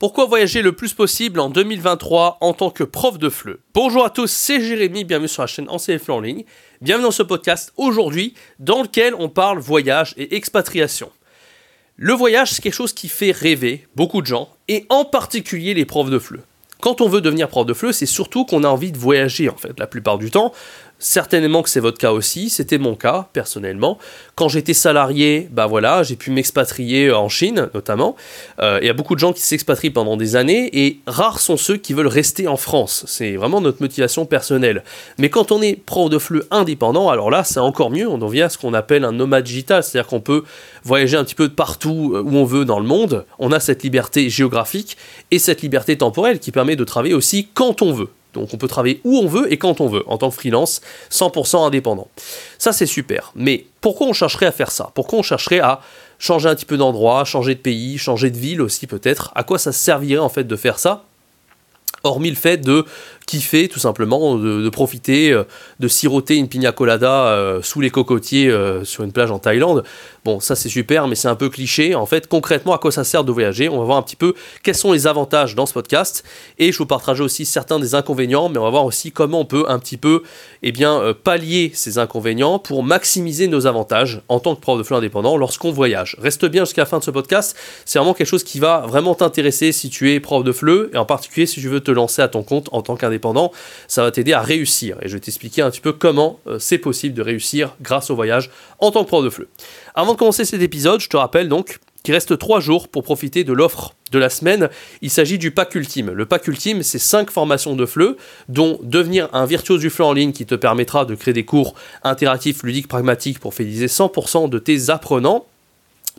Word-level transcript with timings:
Pourquoi 0.00 0.24
voyager 0.24 0.62
le 0.62 0.72
plus 0.72 0.94
possible 0.94 1.40
en 1.40 1.50
2023 1.50 2.38
en 2.40 2.54
tant 2.54 2.70
que 2.70 2.84
prof 2.84 3.18
de 3.18 3.28
FLE? 3.28 3.58
Bonjour 3.74 4.02
à 4.02 4.08
tous, 4.08 4.30
c'est 4.30 4.58
Jérémy, 4.58 5.04
bienvenue 5.04 5.28
sur 5.28 5.42
la 5.42 5.46
chaîne 5.46 5.68
NCF 5.70 6.08
en 6.08 6.20
ligne. 6.20 6.44
Bienvenue 6.80 7.04
dans 7.04 7.10
ce 7.10 7.22
podcast 7.22 7.74
aujourd'hui 7.76 8.32
dans 8.58 8.80
lequel 8.80 9.14
on 9.18 9.28
parle 9.28 9.58
voyage 9.58 10.14
et 10.16 10.36
expatriation. 10.36 11.10
Le 11.96 12.14
voyage, 12.14 12.52
c'est 12.52 12.62
quelque 12.62 12.72
chose 12.72 12.94
qui 12.94 13.08
fait 13.08 13.30
rêver 13.30 13.86
beaucoup 13.94 14.22
de 14.22 14.26
gens 14.26 14.48
et 14.68 14.86
en 14.88 15.04
particulier 15.04 15.74
les 15.74 15.84
profs 15.84 16.08
de 16.08 16.18
FLE. 16.18 16.40
Quand 16.80 17.02
on 17.02 17.08
veut 17.10 17.20
devenir 17.20 17.48
prof 17.48 17.66
de 17.66 17.74
FLE, 17.74 17.92
c'est 17.92 18.06
surtout 18.06 18.46
qu'on 18.46 18.64
a 18.64 18.68
envie 18.68 18.92
de 18.92 18.98
voyager 18.98 19.50
en 19.50 19.56
fait, 19.58 19.78
la 19.78 19.86
plupart 19.86 20.16
du 20.16 20.30
temps. 20.30 20.54
Certainement 21.02 21.62
que 21.62 21.70
c'est 21.70 21.80
votre 21.80 21.96
cas 21.96 22.12
aussi, 22.12 22.50
c'était 22.50 22.76
mon 22.76 22.94
cas 22.94 23.28
personnellement. 23.32 23.96
Quand 24.34 24.50
j'étais 24.50 24.74
salarié, 24.74 25.48
bah 25.50 25.66
voilà, 25.66 26.02
j'ai 26.02 26.14
pu 26.14 26.30
m'expatrier 26.30 27.10
en 27.10 27.30
Chine 27.30 27.70
notamment. 27.72 28.16
Euh, 28.60 28.78
il 28.82 28.86
y 28.86 28.90
a 28.90 28.92
beaucoup 28.92 29.14
de 29.14 29.20
gens 29.20 29.32
qui 29.32 29.40
s'expatrient 29.40 29.88
pendant 29.88 30.18
des 30.18 30.36
années 30.36 30.68
et 30.74 31.00
rares 31.06 31.40
sont 31.40 31.56
ceux 31.56 31.78
qui 31.78 31.94
veulent 31.94 32.06
rester 32.06 32.48
en 32.48 32.58
France. 32.58 33.04
C'est 33.06 33.36
vraiment 33.36 33.62
notre 33.62 33.80
motivation 33.80 34.26
personnelle. 34.26 34.84
Mais 35.16 35.30
quand 35.30 35.52
on 35.52 35.62
est 35.62 35.74
prof 35.74 36.10
de 36.10 36.18
flux 36.18 36.42
indépendant, 36.50 37.08
alors 37.08 37.30
là 37.30 37.44
c'est 37.44 37.60
encore 37.60 37.90
mieux, 37.90 38.06
on 38.06 38.20
en 38.20 38.28
vient 38.28 38.46
à 38.46 38.48
ce 38.50 38.58
qu'on 38.58 38.74
appelle 38.74 39.04
un 39.04 39.12
nomade 39.12 39.44
digital, 39.44 39.82
c'est-à-dire 39.82 40.06
qu'on 40.06 40.20
peut 40.20 40.44
voyager 40.84 41.16
un 41.16 41.24
petit 41.24 41.34
peu 41.34 41.48
de 41.48 41.54
partout 41.54 42.12
euh, 42.14 42.20
où 42.20 42.36
on 42.36 42.44
veut 42.44 42.66
dans 42.66 42.78
le 42.78 42.86
monde. 42.86 43.24
On 43.38 43.52
a 43.52 43.60
cette 43.60 43.82
liberté 43.82 44.28
géographique 44.28 44.98
et 45.30 45.38
cette 45.38 45.62
liberté 45.62 45.96
temporelle 45.96 46.40
qui 46.40 46.52
permet 46.52 46.76
de 46.76 46.84
travailler 46.84 47.14
aussi 47.14 47.48
quand 47.54 47.80
on 47.80 47.94
veut. 47.94 48.10
Donc 48.34 48.50
on 48.52 48.56
peut 48.56 48.68
travailler 48.68 49.00
où 49.04 49.18
on 49.18 49.26
veut 49.26 49.52
et 49.52 49.56
quand 49.56 49.80
on 49.80 49.88
veut, 49.88 50.04
en 50.06 50.18
tant 50.18 50.30
que 50.30 50.36
freelance, 50.36 50.80
100% 51.10 51.66
indépendant. 51.66 52.08
Ça 52.58 52.72
c'est 52.72 52.86
super. 52.86 53.32
Mais 53.34 53.66
pourquoi 53.80 54.06
on 54.06 54.12
chercherait 54.12 54.46
à 54.46 54.52
faire 54.52 54.70
ça? 54.70 54.90
Pourquoi 54.94 55.18
on 55.18 55.22
chercherait 55.22 55.60
à 55.60 55.80
changer 56.18 56.48
un 56.48 56.54
petit 56.54 56.66
peu 56.66 56.76
d'endroit, 56.76 57.24
changer 57.24 57.54
de 57.54 57.60
pays, 57.60 57.98
changer 57.98 58.30
de 58.30 58.38
ville 58.38 58.60
aussi 58.60 58.86
peut-être? 58.86 59.32
À 59.34 59.42
quoi 59.42 59.58
ça 59.58 59.72
servirait 59.72 60.18
en 60.18 60.28
fait 60.28 60.44
de 60.44 60.56
faire 60.56 60.78
ça? 60.78 61.04
Hormis 62.02 62.30
le 62.30 62.36
fait 62.36 62.56
de 62.56 62.86
kiffer 63.30 63.68
tout 63.68 63.78
simplement, 63.78 64.34
de, 64.34 64.68
profiter, 64.70 65.30
euh, 65.30 65.44
de 65.78 65.86
siroter 65.86 66.36
une 66.36 66.48
pina 66.48 66.72
colada 66.72 67.26
euh, 67.28 67.62
sous 67.62 67.80
les 67.80 67.90
cocotiers 67.90 68.50
euh, 68.50 68.84
sur 68.84 69.04
une 69.04 69.12
plage 69.12 69.30
en 69.30 69.38
Thaïlande. 69.38 69.84
Bon, 70.24 70.40
ça 70.40 70.56
c'est 70.56 70.68
super, 70.68 71.06
mais 71.06 71.14
c'est 71.14 71.28
un 71.28 71.36
peu 71.36 71.48
cliché. 71.48 71.94
En 71.94 72.06
fait, 72.06 72.26
concrètement, 72.26 72.74
à 72.74 72.78
quoi 72.78 72.90
ça 72.90 73.04
sert 73.04 73.22
de 73.22 73.30
voyager? 73.30 73.68
On 73.68 73.78
va 73.78 73.84
voir 73.84 73.98
un 73.98 74.02
petit 74.02 74.16
peu 74.16 74.34
quels 74.64 74.74
sont 74.74 74.92
les 74.92 75.06
avantages 75.06 75.54
dans 75.54 75.64
ce 75.64 75.72
podcast. 75.72 76.24
Et 76.58 76.72
je 76.72 76.78
vous 76.78 76.86
partagerai 76.86 77.24
aussi 77.24 77.44
certains 77.44 77.78
des 77.78 77.94
inconvénients, 77.94 78.48
mais 78.48 78.58
on 78.58 78.64
va 78.64 78.70
voir 78.70 78.84
aussi 78.84 79.12
comment 79.12 79.40
on 79.40 79.44
peut 79.44 79.64
un 79.68 79.78
petit 79.78 79.96
peu 79.96 80.22
eh 80.62 80.72
bien, 80.72 81.14
pallier 81.24 81.70
ces 81.72 81.98
inconvénients 81.98 82.58
pour 82.58 82.82
maximiser 82.82 83.46
nos 83.46 83.66
avantages 83.66 84.22
en 84.28 84.40
tant 84.40 84.56
que 84.56 84.60
prof 84.60 84.76
de 84.76 84.82
flux 84.82 84.96
indépendant 84.96 85.36
lorsqu'on 85.36 85.70
voyage. 85.70 86.16
Reste 86.20 86.44
bien 86.46 86.64
jusqu'à 86.64 86.82
la 86.82 86.86
fin 86.86 86.98
de 86.98 87.04
ce 87.04 87.10
podcast. 87.10 87.56
C'est 87.84 87.98
vraiment 87.98 88.12
quelque 88.12 88.26
chose 88.26 88.44
qui 88.44 88.58
va 88.58 88.84
vraiment 88.86 89.14
t'intéresser 89.14 89.72
si 89.72 89.88
tu 89.88 90.12
es 90.12 90.20
prof 90.20 90.44
de 90.44 90.52
fleu, 90.52 90.90
et 90.92 90.98
en 90.98 91.06
particulier 91.06 91.46
si 91.46 91.60
tu 91.60 91.68
veux 91.68 91.80
te 91.80 91.92
lancer 91.92 92.20
à 92.20 92.28
ton 92.28 92.42
compte 92.42 92.68
en 92.72 92.82
tant 92.82 92.96
qu'indépendant 92.96 93.19
ça 93.88 94.02
va 94.02 94.10
t'aider 94.10 94.32
à 94.32 94.40
réussir. 94.40 94.96
Et 95.02 95.08
je 95.08 95.14
vais 95.14 95.20
t'expliquer 95.20 95.62
un 95.62 95.70
petit 95.70 95.80
peu 95.80 95.92
comment 95.92 96.40
euh, 96.46 96.58
c'est 96.58 96.78
possible 96.78 97.14
de 97.14 97.22
réussir 97.22 97.76
grâce 97.80 98.10
au 98.10 98.14
voyage 98.14 98.50
en 98.78 98.90
tant 98.90 99.04
que 99.04 99.08
prof 99.08 99.24
de 99.24 99.30
fleu. 99.30 99.48
Avant 99.94 100.12
de 100.12 100.18
commencer 100.18 100.44
cet 100.44 100.62
épisode, 100.62 101.00
je 101.00 101.08
te 101.08 101.16
rappelle 101.16 101.48
donc 101.48 101.78
qu'il 102.02 102.14
reste 102.14 102.38
3 102.38 102.60
jours 102.60 102.88
pour 102.88 103.02
profiter 103.02 103.44
de 103.44 103.52
l'offre 103.52 103.94
de 104.10 104.18
la 104.18 104.30
semaine. 104.30 104.70
Il 105.02 105.10
s'agit 105.10 105.38
du 105.38 105.50
pack 105.50 105.74
ultime. 105.74 106.10
Le 106.10 106.26
pack 106.26 106.46
ultime, 106.48 106.82
c'est 106.82 106.98
5 106.98 107.30
formations 107.30 107.76
de 107.76 107.86
FLE, 107.86 108.16
dont 108.48 108.78
devenir 108.82 109.28
un 109.32 109.44
virtuose 109.44 109.80
du 109.80 109.90
FLE 109.90 110.04
en 110.04 110.12
ligne 110.12 110.32
qui 110.32 110.46
te 110.46 110.54
permettra 110.54 111.04
de 111.04 111.14
créer 111.14 111.34
des 111.34 111.44
cours 111.44 111.74
interactifs, 112.02 112.62
ludiques, 112.62 112.88
pragmatiques 112.88 113.38
pour 113.38 113.54
fidéliser 113.54 113.86
100% 113.86 114.48
de 114.48 114.58
tes 114.58 114.90
apprenants. 114.90 115.46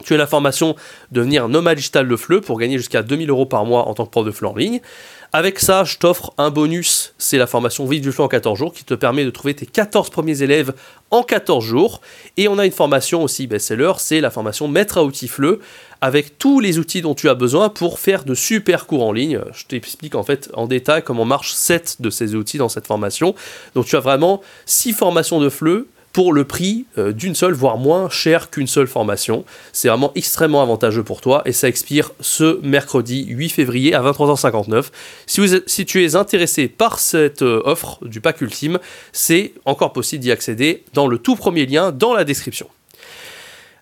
Tu 0.03 0.13
as 0.13 0.17
la 0.17 0.27
formation 0.27 0.75
devenir 1.11 1.47
nomade 1.47 1.77
digital 1.77 2.07
de 2.07 2.15
FLE 2.15 2.41
pour 2.41 2.59
gagner 2.59 2.77
jusqu'à 2.77 3.03
2000 3.03 3.29
euros 3.29 3.45
par 3.45 3.65
mois 3.65 3.87
en 3.87 3.93
tant 3.93 4.05
que 4.05 4.11
prof 4.11 4.25
de 4.25 4.31
FLE 4.31 4.47
en 4.47 4.55
ligne. 4.55 4.81
Avec 5.33 5.59
ça, 5.59 5.85
je 5.85 5.97
t'offre 5.97 6.33
un 6.37 6.49
bonus, 6.49 7.13
c'est 7.17 7.37
la 7.37 7.47
formation 7.47 7.85
Vive 7.85 8.01
du 8.01 8.11
Fleu 8.11 8.25
en 8.25 8.27
14 8.27 8.59
jours 8.59 8.73
qui 8.73 8.83
te 8.83 8.93
permet 8.93 9.23
de 9.23 9.29
trouver 9.29 9.53
tes 9.53 9.65
14 9.65 10.09
premiers 10.09 10.43
élèves 10.43 10.73
en 11.09 11.23
14 11.23 11.63
jours. 11.63 12.01
Et 12.35 12.49
on 12.49 12.59
a 12.59 12.65
une 12.65 12.73
formation 12.73 13.23
aussi 13.23 13.47
best-seller, 13.47 13.93
c'est 13.97 14.19
la 14.19 14.29
formation 14.29 14.67
Maître 14.67 14.97
à 14.97 15.05
outils 15.05 15.29
Fleu 15.29 15.61
avec 16.01 16.37
tous 16.37 16.59
les 16.59 16.79
outils 16.79 17.01
dont 17.01 17.15
tu 17.15 17.29
as 17.29 17.33
besoin 17.33 17.69
pour 17.69 17.99
faire 17.99 18.25
de 18.25 18.35
super 18.35 18.87
cours 18.87 19.05
en 19.05 19.13
ligne. 19.13 19.39
Je 19.53 19.65
t'explique 19.67 20.15
en 20.15 20.23
fait 20.23 20.49
en 20.53 20.67
détail 20.67 21.01
comment 21.01 21.23
marchent 21.23 21.53
7 21.53 22.01
de 22.01 22.09
ces 22.09 22.35
outils 22.35 22.57
dans 22.57 22.69
cette 22.69 22.87
formation. 22.87 23.33
Donc 23.73 23.85
tu 23.85 23.95
as 23.95 24.01
vraiment 24.01 24.41
6 24.65 24.91
formations 24.91 25.39
de 25.39 25.47
Fleu 25.47 25.87
pour 26.13 26.33
le 26.33 26.45
prix 26.45 26.85
euh, 26.97 27.11
d'une 27.11 27.35
seule, 27.35 27.53
voire 27.53 27.77
moins 27.77 28.09
cher 28.09 28.49
qu'une 28.49 28.67
seule 28.67 28.87
formation. 28.87 29.45
C'est 29.73 29.87
vraiment 29.87 30.11
extrêmement 30.15 30.61
avantageux 30.61 31.03
pour 31.03 31.21
toi 31.21 31.41
et 31.45 31.51
ça 31.51 31.67
expire 31.67 32.11
ce 32.19 32.59
mercredi 32.61 33.25
8 33.27 33.49
février 33.49 33.93
à 33.93 34.01
23h59. 34.01 34.87
Si, 35.25 35.41
si 35.65 35.85
tu 35.85 36.03
es 36.03 36.15
intéressé 36.15 36.67
par 36.67 36.99
cette 36.99 37.41
euh, 37.41 37.61
offre 37.65 37.99
du 38.05 38.21
pack 38.21 38.41
ultime, 38.41 38.79
c'est 39.11 39.53
encore 39.65 39.93
possible 39.93 40.21
d'y 40.21 40.31
accéder 40.31 40.83
dans 40.93 41.07
le 41.07 41.17
tout 41.17 41.35
premier 41.35 41.65
lien 41.65 41.91
dans 41.91 42.13
la 42.13 42.23
description. 42.23 42.67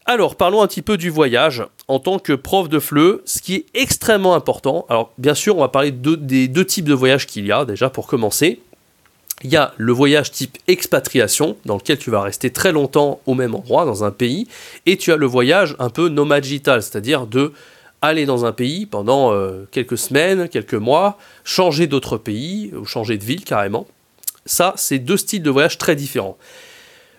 Alors, 0.05 0.35
parlons 0.35 0.63
un 0.63 0.67
petit 0.67 0.81
peu 0.81 0.97
du 0.97 1.11
voyage 1.11 1.63
en 1.87 1.99
tant 1.99 2.17
que 2.17 2.33
prof 2.33 2.67
de 2.67 2.79
FLE, 2.79 3.21
ce 3.25 3.43
qui 3.43 3.53
est 3.53 3.65
extrêmement 3.75 4.33
important. 4.33 4.87
Alors, 4.89 5.11
bien 5.19 5.35
sûr, 5.35 5.55
on 5.55 5.59
va 5.59 5.67
parler 5.67 5.91
des 5.91 6.47
deux 6.47 6.65
types 6.65 6.85
de 6.85 6.95
voyages 6.95 7.27
qu'il 7.27 7.45
y 7.45 7.51
a, 7.51 7.63
déjà 7.63 7.91
pour 7.91 8.07
commencer. 8.07 8.59
Il 9.43 9.49
y 9.49 9.55
a 9.55 9.73
le 9.77 9.93
voyage 9.93 10.31
type 10.31 10.57
expatriation, 10.67 11.55
dans 11.65 11.77
lequel 11.77 11.97
tu 11.97 12.11
vas 12.11 12.21
rester 12.21 12.49
très 12.51 12.71
longtemps 12.71 13.21
au 13.25 13.35
même 13.35 13.55
endroit, 13.55 13.85
dans 13.85 14.03
un 14.03 14.11
pays, 14.11 14.47
et 14.85 14.97
tu 14.97 15.13
as 15.13 15.15
le 15.15 15.25
voyage 15.25 15.75
un 15.79 15.89
peu 15.89 16.09
nomade 16.09 16.43
digital, 16.43 16.83
c'est-à-dire 16.83 17.25
de 17.25 17.53
aller 18.01 18.25
dans 18.25 18.45
un 18.45 18.51
pays 18.51 18.85
pendant 18.85 19.33
euh, 19.33 19.67
quelques 19.71 19.97
semaines, 19.97 20.49
quelques 20.49 20.73
mois, 20.73 21.17
changer 21.43 21.87
d'autre 21.87 22.17
pays, 22.17 22.71
ou 22.75 22.85
changer 22.85 23.17
de 23.17 23.23
ville 23.23 23.43
carrément. 23.43 23.87
Ça, 24.45 24.73
c'est 24.77 24.99
deux 24.99 25.17
styles 25.17 25.43
de 25.43 25.49
voyage 25.49 25.77
très 25.77 25.95
différents. 25.95 26.37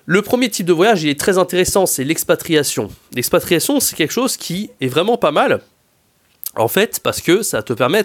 Le 0.06 0.22
premier 0.22 0.50
type 0.50 0.66
de 0.66 0.72
voyage, 0.72 1.02
il 1.02 1.08
est 1.08 1.20
très 1.20 1.38
intéressant, 1.38 1.86
c'est 1.86 2.04
l'expatriation. 2.04 2.90
L'expatriation, 3.14 3.80
c'est 3.80 3.96
quelque 3.96 4.12
chose 4.12 4.36
qui 4.36 4.70
est 4.80 4.88
vraiment 4.88 5.16
pas 5.16 5.30
mal, 5.30 5.60
en 6.56 6.68
fait, 6.68 7.00
parce 7.02 7.20
que 7.20 7.42
ça 7.42 7.62
te 7.62 7.72
permet 7.72 8.04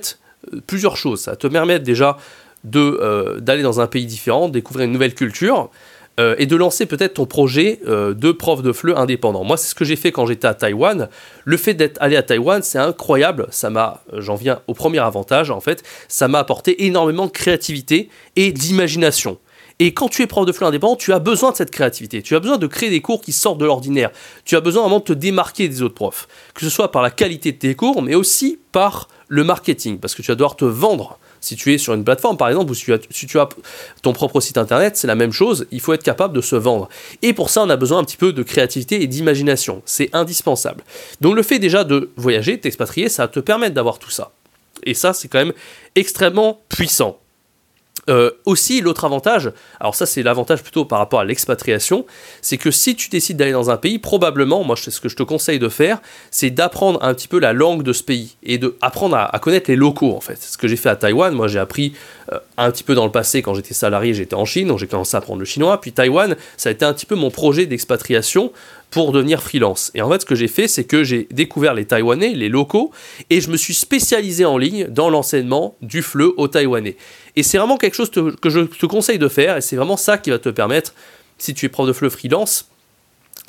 euh, 0.53 0.61
plusieurs 0.67 0.97
choses. 0.97 1.21
Ça 1.21 1.35
te 1.35 1.47
permet 1.47 1.79
déjà 1.79 2.17
d'aller 2.65 3.63
dans 3.63 3.79
un 3.79 3.87
pays 3.87 4.05
différent, 4.05 4.49
découvrir 4.49 4.85
une 4.85 4.91
nouvelle 4.91 5.15
culture. 5.15 5.69
Euh, 6.17 6.33
et 6.37 6.45
de 6.45 6.55
lancer 6.55 6.85
peut-être 6.85 7.15
ton 7.15 7.25
projet 7.25 7.81
euh, 7.87 8.13
de 8.13 8.31
prof 8.31 8.61
de 8.61 8.71
FLE 8.71 8.93
indépendant. 8.95 9.43
Moi, 9.43 9.57
c'est 9.57 9.67
ce 9.67 9.75
que 9.75 9.83
j'ai 9.83 9.97
fait 9.97 10.13
quand 10.13 10.25
j'étais 10.25 10.47
à 10.47 10.53
Taïwan. 10.53 11.09
Le 11.43 11.57
fait 11.57 11.73
d'être 11.73 11.97
allé 12.01 12.15
à 12.15 12.23
Taïwan, 12.23 12.63
c'est 12.63 12.77
incroyable. 12.77 13.47
Ça 13.51 13.69
m'a, 13.69 14.01
j'en 14.13 14.35
viens 14.35 14.61
au 14.67 14.73
premier 14.73 14.99
avantage 14.99 15.51
en 15.51 15.59
fait, 15.59 15.83
ça 16.07 16.29
m'a 16.29 16.39
apporté 16.39 16.85
énormément 16.85 17.25
de 17.25 17.31
créativité 17.31 18.07
et 18.37 18.53
d'imagination. 18.53 19.39
Et 19.79 19.93
quand 19.93 20.07
tu 20.07 20.21
es 20.21 20.27
prof 20.27 20.45
de 20.45 20.53
FLE 20.53 20.63
indépendant, 20.63 20.95
tu 20.95 21.11
as 21.11 21.19
besoin 21.19 21.51
de 21.51 21.57
cette 21.57 21.71
créativité. 21.71 22.21
Tu 22.21 22.33
as 22.37 22.39
besoin 22.39 22.57
de 22.57 22.67
créer 22.67 22.89
des 22.89 23.01
cours 23.01 23.19
qui 23.19 23.33
sortent 23.33 23.57
de 23.57 23.65
l'ordinaire. 23.65 24.09
Tu 24.45 24.55
as 24.55 24.61
besoin 24.61 24.83
vraiment 24.83 24.99
de 24.99 25.03
te 25.03 25.13
démarquer 25.13 25.67
des 25.67 25.81
autres 25.81 25.95
profs. 25.95 26.29
Que 26.53 26.61
ce 26.61 26.69
soit 26.69 26.93
par 26.93 27.01
la 27.01 27.11
qualité 27.11 27.51
de 27.51 27.57
tes 27.57 27.75
cours, 27.75 28.01
mais 28.01 28.15
aussi 28.15 28.57
par 28.71 29.09
le 29.27 29.43
marketing. 29.43 29.99
Parce 29.99 30.15
que 30.15 30.21
tu 30.21 30.31
vas 30.31 30.35
devoir 30.35 30.55
te 30.55 30.63
vendre 30.63 31.19
si 31.45 31.55
tu 31.55 31.73
es 31.73 31.77
sur 31.77 31.93
une 31.93 32.03
plateforme, 32.03 32.37
par 32.37 32.49
exemple, 32.49 32.71
ou 32.71 32.73
si 32.73 33.27
tu 33.27 33.39
as, 33.39 33.49
ton 34.01 34.13
propre 34.13 34.41
site 34.41 34.57
internet, 34.57 34.97
c'est 34.97 35.05
la 35.05 35.13
même 35.13 35.31
chose, 35.31 35.67
il 35.71 35.79
faut 35.79 35.93
être 35.93 36.03
capable 36.03 36.33
de 36.33 36.41
se 36.41 36.55
vendre. 36.55 36.89
Et 37.21 37.33
pour 37.33 37.51
ça, 37.51 37.61
on 37.61 37.69
a 37.69 37.75
besoin 37.75 37.99
un 37.99 38.03
petit 38.03 38.17
peu 38.17 38.33
de 38.33 38.41
créativité 38.41 39.03
et 39.03 39.07
d'imagination. 39.07 39.83
C'est 39.85 40.09
indispensable. 40.13 40.83
Donc 41.21 41.35
le 41.35 41.43
fait 41.43 41.59
déjà 41.59 41.83
de 41.83 42.09
voyager, 42.17 42.59
t'expatrier, 42.59 43.09
ça 43.09 43.23
va 43.23 43.27
te 43.27 43.39
permettre 43.39 43.75
d'avoir 43.75 43.99
tout 43.99 44.09
ça. 44.09 44.31
Et 44.83 44.95
ça, 44.95 45.13
c'est 45.13 45.27
quand 45.27 45.37
même 45.37 45.53
extrêmement 45.93 46.61
puissant. 46.67 47.19
Euh, 48.07 48.31
aussi, 48.45 48.81
l'autre 48.81 49.03
avantage, 49.05 49.51
alors 49.79 49.95
ça 49.95 50.05
c'est 50.05 50.21
l'avantage 50.21 50.61
plutôt 50.61 50.85
par 50.85 50.99
rapport 50.99 51.21
à 51.21 51.25
l'expatriation, 51.25 52.05
c'est 52.41 52.57
que 52.57 52.69
si 52.69 52.95
tu 52.95 53.09
décides 53.09 53.37
d'aller 53.37 53.51
dans 53.51 53.71
un 53.71 53.77
pays, 53.77 53.97
probablement, 53.97 54.63
moi 54.63 54.75
ce 54.75 54.99
que 54.99 55.09
je 55.09 55.15
te 55.15 55.23
conseille 55.23 55.57
de 55.57 55.69
faire, 55.69 55.99
c'est 56.29 56.51
d'apprendre 56.51 57.03
un 57.03 57.15
petit 57.15 57.27
peu 57.27 57.39
la 57.39 57.51
langue 57.51 57.81
de 57.81 57.93
ce 57.93 58.03
pays 58.03 58.35
et 58.43 58.59
d'apprendre 58.59 59.17
à, 59.17 59.39
connaître 59.39 59.71
les 59.71 59.75
locaux 59.75 60.15
en 60.15 60.21
fait. 60.21 60.39
Ce 60.39 60.55
que 60.55 60.67
j'ai 60.67 60.75
fait 60.75 60.89
à 60.89 60.95
Taïwan, 60.95 61.33
moi 61.33 61.47
j'ai 61.47 61.57
appris 61.57 61.93
euh, 62.31 62.37
un 62.57 62.69
petit 62.69 62.83
peu 62.83 62.93
dans 62.93 63.05
le 63.05 63.11
passé 63.11 63.41
quand 63.41 63.55
j'étais 63.55 63.73
salarié, 63.73 64.13
j'étais 64.13 64.35
en 64.35 64.45
Chine, 64.45 64.67
donc 64.67 64.77
j'ai 64.77 64.87
commencé 64.87 65.15
à 65.15 65.17
apprendre 65.17 65.39
le 65.39 65.45
chinois, 65.45 65.81
puis 65.81 65.91
Taïwan, 65.91 66.35
ça 66.57 66.69
a 66.69 66.71
été 66.71 66.85
un 66.85 66.93
petit 66.93 67.07
peu 67.07 67.15
mon 67.15 67.31
projet 67.31 67.65
d'expatriation 67.65 68.51
pour 68.95 69.11
devenir 69.11 69.43
freelance. 69.43 69.91
Et 69.93 70.01
en 70.01 70.09
fait, 70.09 70.21
ce 70.21 70.25
que 70.25 70.35
j'ai 70.35 70.47
fait, 70.47 70.69
c'est 70.69 70.85
que 70.85 71.03
j'ai 71.03 71.27
découvert 71.29 71.73
les 71.73 71.83
Taïwanais, 71.83 72.29
les 72.29 72.47
locaux, 72.47 72.91
et 73.29 73.41
je 73.41 73.49
me 73.49 73.57
suis 73.57 73.73
spécialisé 73.73 74.45
en 74.45 74.57
ligne 74.57 74.87
dans 74.87 75.09
l'enseignement 75.09 75.75
du 75.81 76.01
FLE 76.01 76.31
aux 76.37 76.47
Taïwanais. 76.47 76.95
Et 77.35 77.43
c'est 77.43 77.57
vraiment 77.57 77.75
quelque 77.75 77.95
chose 77.95 78.09
que 78.09 78.49
je 78.49 78.61
te 78.61 78.85
conseille 78.85 79.19
de 79.19 79.27
faire, 79.27 79.57
et 79.57 79.61
c'est 79.61 79.75
vraiment 79.75 79.97
ça 79.97 80.17
qui 80.17 80.29
va 80.29 80.39
te 80.39 80.47
permettre, 80.47 80.93
si 81.37 81.53
tu 81.53 81.65
es 81.65 81.69
prof 81.69 81.85
de 81.85 81.91
FLE 81.91 82.09
freelance, 82.09 82.69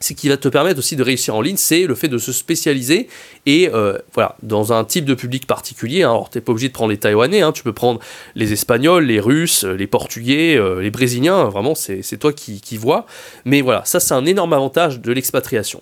ce 0.00 0.12
qui 0.12 0.28
va 0.28 0.37
te 0.37 0.48
permettre 0.48 0.78
aussi 0.78 0.94
de 0.94 1.02
réussir 1.02 1.34
en 1.34 1.40
ligne, 1.40 1.56
c'est 1.56 1.87
le 1.87 1.94
fait 1.94 2.08
de 2.08 2.19
se 2.19 2.32
spécialiser 2.32 3.08
et 3.46 3.70
euh, 3.72 3.98
voilà, 4.12 4.37
dans 4.43 4.72
un 4.72 4.84
type 4.84 5.06
de 5.06 5.14
public 5.14 5.46
particulier. 5.46 6.02
Hein. 6.02 6.10
Alors, 6.10 6.28
tu 6.28 6.37
n'es 6.37 6.43
pas 6.43 6.52
obligé 6.52 6.69
de 6.69 6.75
prendre 6.75 6.90
les 6.90 6.98
Taïwanais, 6.98 7.40
hein. 7.40 7.52
tu 7.52 7.62
peux 7.62 7.72
prendre 7.72 8.00
les 8.34 8.52
Espagnols, 8.52 9.04
les 9.04 9.20
Russes, 9.20 9.64
les 9.64 9.87
Portugais, 9.87 10.56
euh, 10.56 10.82
les 10.82 10.90
Brésiliens, 10.90 11.44
vraiment, 11.44 11.75
c'est 11.75 12.19
toi 12.19 12.32
qui, 12.32 12.60
qui 12.60 12.76
vois. 12.76 13.06
Mais 13.44 13.62
voilà, 13.62 13.84
ça, 13.84 14.00
c'est 14.00 14.14
un 14.14 14.26
énorme 14.26 14.52
avantage 14.52 15.00
de 15.00 15.12
l'expatriation. 15.12 15.81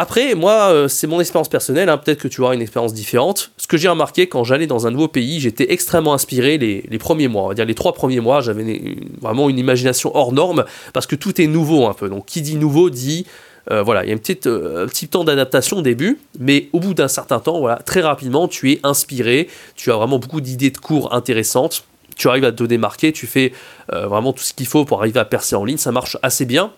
Après, 0.00 0.36
moi, 0.36 0.70
euh, 0.70 0.86
c'est 0.86 1.08
mon 1.08 1.18
expérience 1.18 1.48
personnelle, 1.48 1.88
hein, 1.88 1.98
peut-être 1.98 2.20
que 2.20 2.28
tu 2.28 2.40
auras 2.40 2.54
une 2.54 2.62
expérience 2.62 2.94
différente. 2.94 3.50
Ce 3.56 3.66
que 3.66 3.76
j'ai 3.76 3.88
remarqué 3.88 4.28
quand 4.28 4.44
j'allais 4.44 4.68
dans 4.68 4.86
un 4.86 4.92
nouveau 4.92 5.08
pays, 5.08 5.40
j'étais 5.40 5.72
extrêmement 5.72 6.14
inspiré 6.14 6.56
les, 6.56 6.98
premiers 7.00 7.26
mois. 7.26 7.42
On 7.42 7.48
va 7.48 7.54
dire 7.54 7.64
les 7.64 7.74
trois 7.74 7.92
premiers 7.94 8.20
mois, 8.20 8.40
j'avais 8.40 8.96
vraiment 9.20 9.50
une 9.50 9.58
imagination 9.58 10.14
hors 10.14 10.30
norme, 10.30 10.64
parce 10.92 11.08
que 11.08 11.16
tout 11.16 11.40
est 11.40 11.48
nouveau 11.48 11.88
un 11.88 11.94
peu. 11.94 12.08
Donc 12.08 12.26
qui 12.26 12.42
dit 12.42 12.54
nouveau 12.54 12.90
dit... 12.90 13.26
Euh, 13.72 13.82
voilà, 13.82 14.04
il 14.04 14.08
y 14.08 14.12
a 14.12 14.14
euh, 14.46 14.84
un 14.84 14.88
petit 14.88 15.08
temps 15.08 15.24
d'adaptation 15.24 15.78
au 15.78 15.82
début, 15.82 16.20
mais 16.38 16.68
au 16.72 16.78
bout 16.78 16.94
d'un 16.94 17.08
certain 17.08 17.40
temps, 17.40 17.66
très 17.84 18.00
rapidement, 18.00 18.46
tu 18.46 18.70
es 18.70 18.80
inspiré, 18.84 19.48
tu 19.74 19.90
as 19.90 19.96
vraiment 19.96 20.20
beaucoup 20.20 20.40
d'idées 20.40 20.70
de 20.70 20.78
cours 20.78 21.12
intéressantes, 21.12 21.84
tu 22.16 22.28
arrives 22.28 22.44
à 22.44 22.52
te 22.52 22.62
démarquer, 22.62 23.12
tu 23.12 23.26
fais 23.26 23.52
vraiment 23.90 24.32
tout 24.32 24.44
ce 24.44 24.54
qu'il 24.54 24.66
faut 24.68 24.86
pour 24.86 25.00
arriver 25.00 25.20
à 25.20 25.26
percer 25.26 25.54
en 25.56 25.64
ligne, 25.64 25.76
ça 25.76 25.92
marche 25.92 26.16
assez 26.22 26.46
bien. 26.46 26.72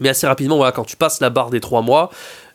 Mais 0.00 0.08
assez 0.08 0.26
rapidement, 0.26 0.56
voilà, 0.56 0.72
quand 0.72 0.84
tu 0.84 0.96
passes 0.96 1.20
la 1.20 1.30
barre 1.30 1.50
des 1.50 1.60
trois 1.60 1.82
mois, 1.82 2.10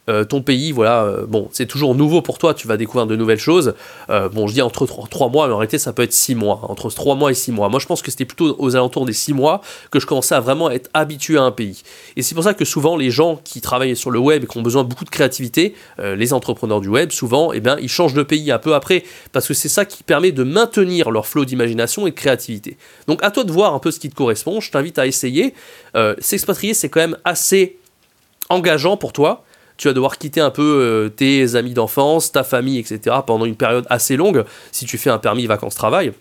euh, 0.10 0.24
ton 0.24 0.42
pays, 0.42 0.72
voilà, 0.72 1.04
euh, 1.04 1.26
bon, 1.28 1.50
c'est 1.52 1.68
toujours 1.68 1.94
nouveau 1.94 2.22
pour 2.22 2.40
toi, 2.40 2.54
tu 2.54 2.68
vas 2.68 2.78
découvrir 2.78 3.06
de 3.06 3.16
nouvelles 3.16 3.40
choses. 3.40 3.76
Euh, 4.10 4.28
bon, 4.28 4.48
je 4.48 4.54
dis 4.54 4.62
entre 4.62 4.88
3 4.88 5.30
mois, 5.30 5.48
mais 5.48 5.54
en 5.54 5.58
réalité, 5.58 5.78
ça 5.78 5.94
peut 5.94 6.02
être 6.02 6.14
6 6.14 6.36
mois, 6.36 6.62
entre 6.64 6.90
3 6.90 7.16
mois 7.16 7.30
et 7.32 7.36
6 7.36 7.52
mois. 7.52 7.70
Moi, 7.70 7.80
je 7.80 7.86
pense 7.86 8.02
que 8.02 8.10
c'était 8.10 8.26
plutôt 8.26 8.56
aux 8.58 8.76
alentours 8.76 9.06
des 9.06 9.14
6 9.14 9.34
mois 9.34 9.62
que 9.92 10.00
je 10.00 10.08
commençais 10.08 10.34
à 10.34 10.40
vraiment 10.40 10.72
être 10.72 10.90
habitué 10.96 11.38
à 11.38 11.44
un 11.44 11.52
pays. 11.52 11.84
Et 12.16 12.24
c'est 12.24 12.34
pour 12.34 12.44
ça 12.44 12.56
que 12.56 12.66
souvent, 12.66 12.98
les 12.98 13.12
gens 13.12 13.40
qui 13.44 13.62
travaillent 13.62 13.96
sur 13.96 14.10
le 14.10 14.20
web 14.20 14.44
et 14.44 14.48
qui 14.48 14.58
ont 14.58 14.64
besoin 14.64 14.84
de 14.84 14.90
beaucoup 14.90 15.06
de 15.06 15.10
créativité, 15.10 15.76
les 16.00 16.34
entrepreneurs 16.34 16.82
du 16.82 16.88
web, 16.88 17.12
souvent, 17.12 17.54
eh 17.54 17.60
bien, 17.60 17.78
ils 17.80 17.90
changent 17.90 18.14
de 18.14 18.24
pays 18.24 18.52
un 18.52 18.58
peu 18.58 18.74
après, 18.74 19.04
parce 19.32 19.48
que 19.48 19.54
c'est 19.54 19.70
ça 19.70 19.86
qui 19.86 20.04
permet 20.04 20.32
de 20.32 20.44
maintenir 20.44 21.12
leur 21.12 21.28
flot 21.28 21.46
d'imagination 21.46 22.08
et 22.08 22.12
de 22.12 22.16
créativité. 22.16 22.78
Donc, 23.08 23.24
à 23.24 23.32
toi 23.32 23.44
de 23.44 23.52
voir 23.52 23.74
un 23.74 23.80
peu 23.80 23.92
ce 23.92 24.00
qui 24.00 24.10
te 24.10 24.16
correspond. 24.16 24.60
Je 24.60 24.72
t'invite 24.72 24.98
à 24.98 25.06
essayer. 25.06 25.54
S'expatrier, 26.20 26.74
c'est 26.74 26.90
quand 26.90 27.02
même 27.02 27.18
assez 27.24 27.78
engageant 28.50 28.98
pour 28.98 29.14
toi 29.14 29.44
tu 29.80 29.88
vas 29.88 29.94
devoir 29.94 30.18
quitter 30.18 30.42
un 30.42 30.52
peu 30.52 30.62
euh, 30.62 31.10
tes 31.10 31.56
amis 31.56 31.74
d'enfance, 31.74 32.34
ta 32.34 32.44
famille, 32.44 32.80
etc. 32.80 33.16
pendant 33.26 33.46
une 33.46 33.56
période 33.56 33.88
assez 33.90 34.18
longue 34.18 34.44
si 34.74 34.86
tu 34.86 34.98
fais 34.98 35.10
un 35.10 35.20
permis 35.20 35.48
vacances-travail. 35.48 36.12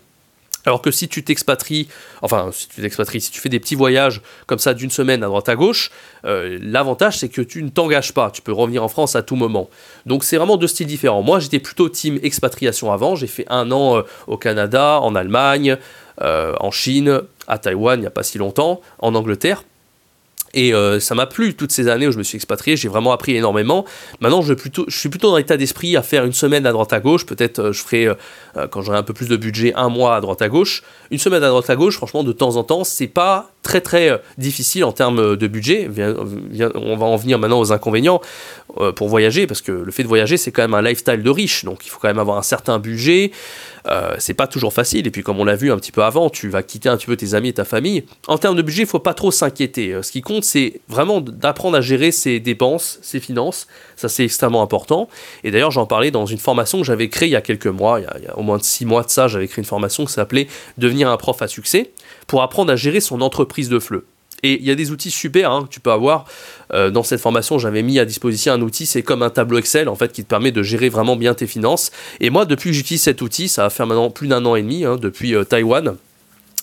Alors 0.65 0.81
que 0.81 0.91
si 0.91 1.09
tu 1.09 1.23
t'expatries, 1.23 1.89
enfin 2.21 2.51
si 2.53 2.69
tu 2.69 2.81
t'expatries, 2.81 3.19
si 3.19 3.31
tu 3.31 3.41
fais 3.41 3.49
des 3.49 3.59
petits 3.59 3.75
voyages 3.75 4.21
comme 4.45 4.59
ça 4.59 4.73
d'une 4.73 4.89
semaine 4.89 5.23
à 5.23 5.27
droite 5.27 5.49
à 5.49 5.55
gauche, 5.55 5.91
euh, 6.23 6.57
l'avantage 6.61 7.17
c'est 7.17 7.27
que 7.27 7.41
tu 7.41 7.61
ne 7.61 7.69
t'engages 7.69 8.13
pas, 8.13 8.31
tu 8.31 8.41
peux 8.41 8.53
revenir 8.53 8.81
en 8.81 8.87
France 8.87 9.17
à 9.17 9.23
tout 9.23 9.35
moment. 9.35 9.69
Donc 10.05 10.23
c'est 10.23 10.37
vraiment 10.37 10.55
deux 10.55 10.67
styles 10.67 10.87
différents. 10.87 11.21
Moi 11.21 11.39
j'étais 11.39 11.59
plutôt 11.59 11.89
team 11.89 12.17
expatriation 12.23 12.93
avant, 12.93 13.15
j'ai 13.15 13.27
fait 13.27 13.45
un 13.49 13.71
an 13.71 13.97
euh, 13.97 14.01
au 14.27 14.37
Canada, 14.37 14.99
en 15.01 15.15
Allemagne, 15.15 15.77
en 16.21 16.69
Chine, 16.69 17.21
à 17.47 17.57
Taïwan 17.57 17.97
il 17.97 18.01
n'y 18.01 18.07
a 18.07 18.11
pas 18.11 18.23
si 18.23 18.37
longtemps, 18.37 18.81
en 18.99 19.15
Angleterre. 19.15 19.63
Et 20.53 20.73
euh, 20.73 20.99
ça 20.99 21.15
m'a 21.15 21.25
plu 21.25 21.53
toutes 21.53 21.71
ces 21.71 21.87
années 21.87 22.07
où 22.07 22.11
je 22.11 22.17
me 22.17 22.23
suis 22.23 22.35
expatrié, 22.35 22.75
j'ai 22.75 22.87
vraiment 22.87 23.11
appris 23.11 23.35
énormément. 23.35 23.85
Maintenant, 24.19 24.41
je, 24.41 24.53
suis 24.87 25.09
plutôt 25.09 25.29
dans 25.29 25.37
l'état 25.37 25.57
d'esprit 25.57 25.95
à 25.95 26.01
faire 26.01 26.25
une 26.25 26.33
semaine 26.33 26.65
à 26.65 26.71
droite 26.71 26.93
à 26.93 26.99
gauche. 26.99 27.25
Peut-être 27.25 27.59
euh, 27.59 27.73
je 27.73 27.81
ferai, 27.81 28.07
euh, 28.07 28.15
quand 28.69 28.81
j'aurai 28.81 28.97
un 28.97 29.03
peu 29.03 29.13
plus 29.13 29.27
de 29.27 29.37
budget, 29.37 29.73
un 29.75 29.89
mois 29.89 30.15
à 30.15 30.21
droite 30.21 30.41
à 30.41 30.49
gauche. 30.49 30.83
Une 31.11 31.19
semaine 31.19 31.43
à 31.43 31.49
droite 31.49 31.69
à 31.69 31.75
gauche, 31.75 31.97
franchement, 31.97 32.23
de 32.23 32.31
temps 32.31 32.55
en 32.55 32.63
temps, 32.63 32.83
c'est 32.83 33.07
pas 33.07 33.51
très 33.61 33.81
très 33.81 34.21
difficile 34.37 34.83
en 34.85 34.91
termes 34.91 35.35
de 35.35 35.47
budget. 35.47 35.89
On 36.75 36.95
va 36.95 37.05
en 37.05 37.17
venir 37.17 37.37
maintenant 37.37 37.59
aux 37.59 37.71
inconvénients 37.71 38.21
pour 38.95 39.09
voyager, 39.09 39.47
parce 39.47 39.61
que 39.61 39.71
le 39.71 39.91
fait 39.91 40.03
de 40.03 40.07
voyager, 40.07 40.37
c'est 40.37 40.51
quand 40.51 40.61
même 40.61 40.73
un 40.73 40.81
lifestyle 40.81 41.21
de 41.21 41.29
riche. 41.29 41.65
Donc 41.65 41.85
il 41.85 41.89
faut 41.89 41.99
quand 41.99 42.07
même 42.07 42.19
avoir 42.19 42.37
un 42.37 42.43
certain 42.43 42.79
budget. 42.79 43.31
Euh, 43.87 44.15
c'est 44.19 44.33
pas 44.33 44.47
toujours 44.47 44.73
facile. 44.73 45.07
Et 45.07 45.11
puis, 45.11 45.23
comme 45.23 45.39
on 45.39 45.45
l'a 45.45 45.55
vu 45.55 45.71
un 45.71 45.77
petit 45.77 45.91
peu 45.91 46.03
avant, 46.03 46.29
tu 46.29 46.49
vas 46.49 46.63
quitter 46.63 46.89
un 46.89 46.97
petit 46.97 47.05
peu 47.05 47.15
tes 47.15 47.33
amis 47.33 47.49
et 47.49 47.53
ta 47.53 47.65
famille. 47.65 48.03
En 48.27 48.37
termes 48.37 48.55
de 48.55 48.61
budget, 48.61 48.83
il 48.83 48.87
faut 48.87 48.99
pas 48.99 49.13
trop 49.13 49.31
s'inquiéter. 49.31 49.93
Euh, 49.93 50.01
ce 50.01 50.11
qui 50.11 50.21
compte, 50.21 50.43
c'est 50.43 50.81
vraiment 50.87 51.21
d'apprendre 51.21 51.77
à 51.77 51.81
gérer 51.81 52.11
ses 52.11 52.39
dépenses, 52.39 52.99
ses 53.01 53.19
finances. 53.19 53.67
Ça, 53.95 54.09
c'est 54.09 54.25
extrêmement 54.25 54.61
important. 54.61 55.09
Et 55.43 55.51
d'ailleurs, 55.51 55.71
j'en 55.71 55.85
parlais 55.85 56.11
dans 56.11 56.25
une 56.25 56.37
formation 56.37 56.79
que 56.79 56.85
j'avais 56.85 57.09
créée 57.09 57.29
il 57.29 57.31
y 57.33 57.35
a 57.35 57.41
quelques 57.41 57.67
mois. 57.67 57.99
Il 57.99 58.23
y 58.23 58.27
a, 58.27 58.37
au 58.37 58.43
moins 58.43 58.59
six 58.59 58.85
mois 58.85 59.03
de 59.03 59.09
ça, 59.09 59.27
j'avais 59.27 59.47
créé 59.47 59.61
une 59.61 59.67
formation 59.67 60.05
qui 60.05 60.13
s'appelait 60.13 60.47
Devenir 60.77 61.09
un 61.09 61.17
prof 61.17 61.41
à 61.41 61.47
succès 61.47 61.91
pour 62.27 62.41
apprendre 62.41 62.71
à 62.71 62.75
gérer 62.75 62.99
son 62.99 63.21
entreprise 63.21 63.69
de 63.69 63.79
fleu. 63.79 64.05
Et 64.43 64.59
il 64.59 64.65
y 64.65 64.71
a 64.71 64.75
des 64.75 64.91
outils 64.91 65.11
super 65.11 65.51
hein, 65.51 65.63
que 65.63 65.69
tu 65.69 65.79
peux 65.79 65.91
avoir. 65.91 66.25
Euh, 66.73 66.89
dans 66.89 67.03
cette 67.03 67.19
formation, 67.19 67.59
j'avais 67.59 67.81
mis 67.81 67.99
à 67.99 68.05
disposition 68.05 68.53
un 68.53 68.61
outil, 68.61 68.85
c'est 68.85 69.03
comme 69.03 69.23
un 69.23 69.29
tableau 69.29 69.57
Excel 69.57 69.89
en 69.89 69.95
fait 69.95 70.11
qui 70.11 70.23
te 70.23 70.29
permet 70.29 70.51
de 70.51 70.63
gérer 70.63 70.89
vraiment 70.89 71.15
bien 71.15 71.33
tes 71.33 71.47
finances. 71.47 71.91
Et 72.19 72.29
moi, 72.29 72.45
depuis 72.45 72.69
que 72.69 72.75
j'utilise 72.75 73.01
cet 73.01 73.21
outil, 73.21 73.49
ça 73.49 73.63
va 73.63 73.69
faire 73.69 73.87
maintenant 73.87 74.09
plus 74.09 74.27
d'un 74.27 74.45
an 74.45 74.55
et 74.55 74.61
demi, 74.61 74.85
hein, 74.85 74.97
depuis 74.97 75.35
euh, 75.35 75.43
Taïwan. 75.43 75.95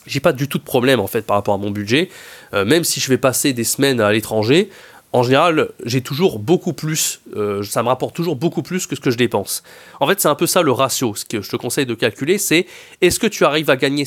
J'ai 0.06 0.20
pas 0.20 0.32
du 0.32 0.46
tout 0.48 0.58
de 0.58 0.64
problème 0.64 1.00
en 1.00 1.08
fait 1.08 1.22
par 1.22 1.36
rapport 1.36 1.54
à 1.54 1.58
mon 1.58 1.70
budget. 1.70 2.10
Euh, 2.54 2.64
même 2.64 2.84
si 2.84 3.00
je 3.00 3.08
vais 3.08 3.18
passer 3.18 3.52
des 3.52 3.64
semaines 3.64 4.00
à 4.00 4.12
l'étranger, 4.12 4.70
en 5.12 5.22
général, 5.22 5.70
j'ai 5.84 6.02
toujours 6.02 6.38
beaucoup 6.38 6.74
plus, 6.74 7.20
ça 7.62 7.82
me 7.82 7.88
rapporte 7.88 8.14
toujours 8.14 8.36
beaucoup 8.36 8.62
plus 8.62 8.86
que 8.86 8.94
ce 8.94 9.00
que 9.00 9.10
je 9.10 9.16
dépense. 9.16 9.62
En 9.98 10.06
fait, 10.06 10.20
c'est 10.20 10.28
un 10.28 10.34
peu 10.34 10.46
ça 10.46 10.60
le 10.60 10.72
ratio. 10.72 11.14
Ce 11.14 11.24
que 11.24 11.40
je 11.40 11.48
te 11.48 11.56
conseille 11.56 11.86
de 11.86 11.94
calculer, 11.94 12.36
c'est 12.36 12.66
est-ce 13.00 13.18
que 13.18 13.26
tu 13.26 13.46
arrives 13.46 13.70
à 13.70 13.76
gagner 13.76 14.04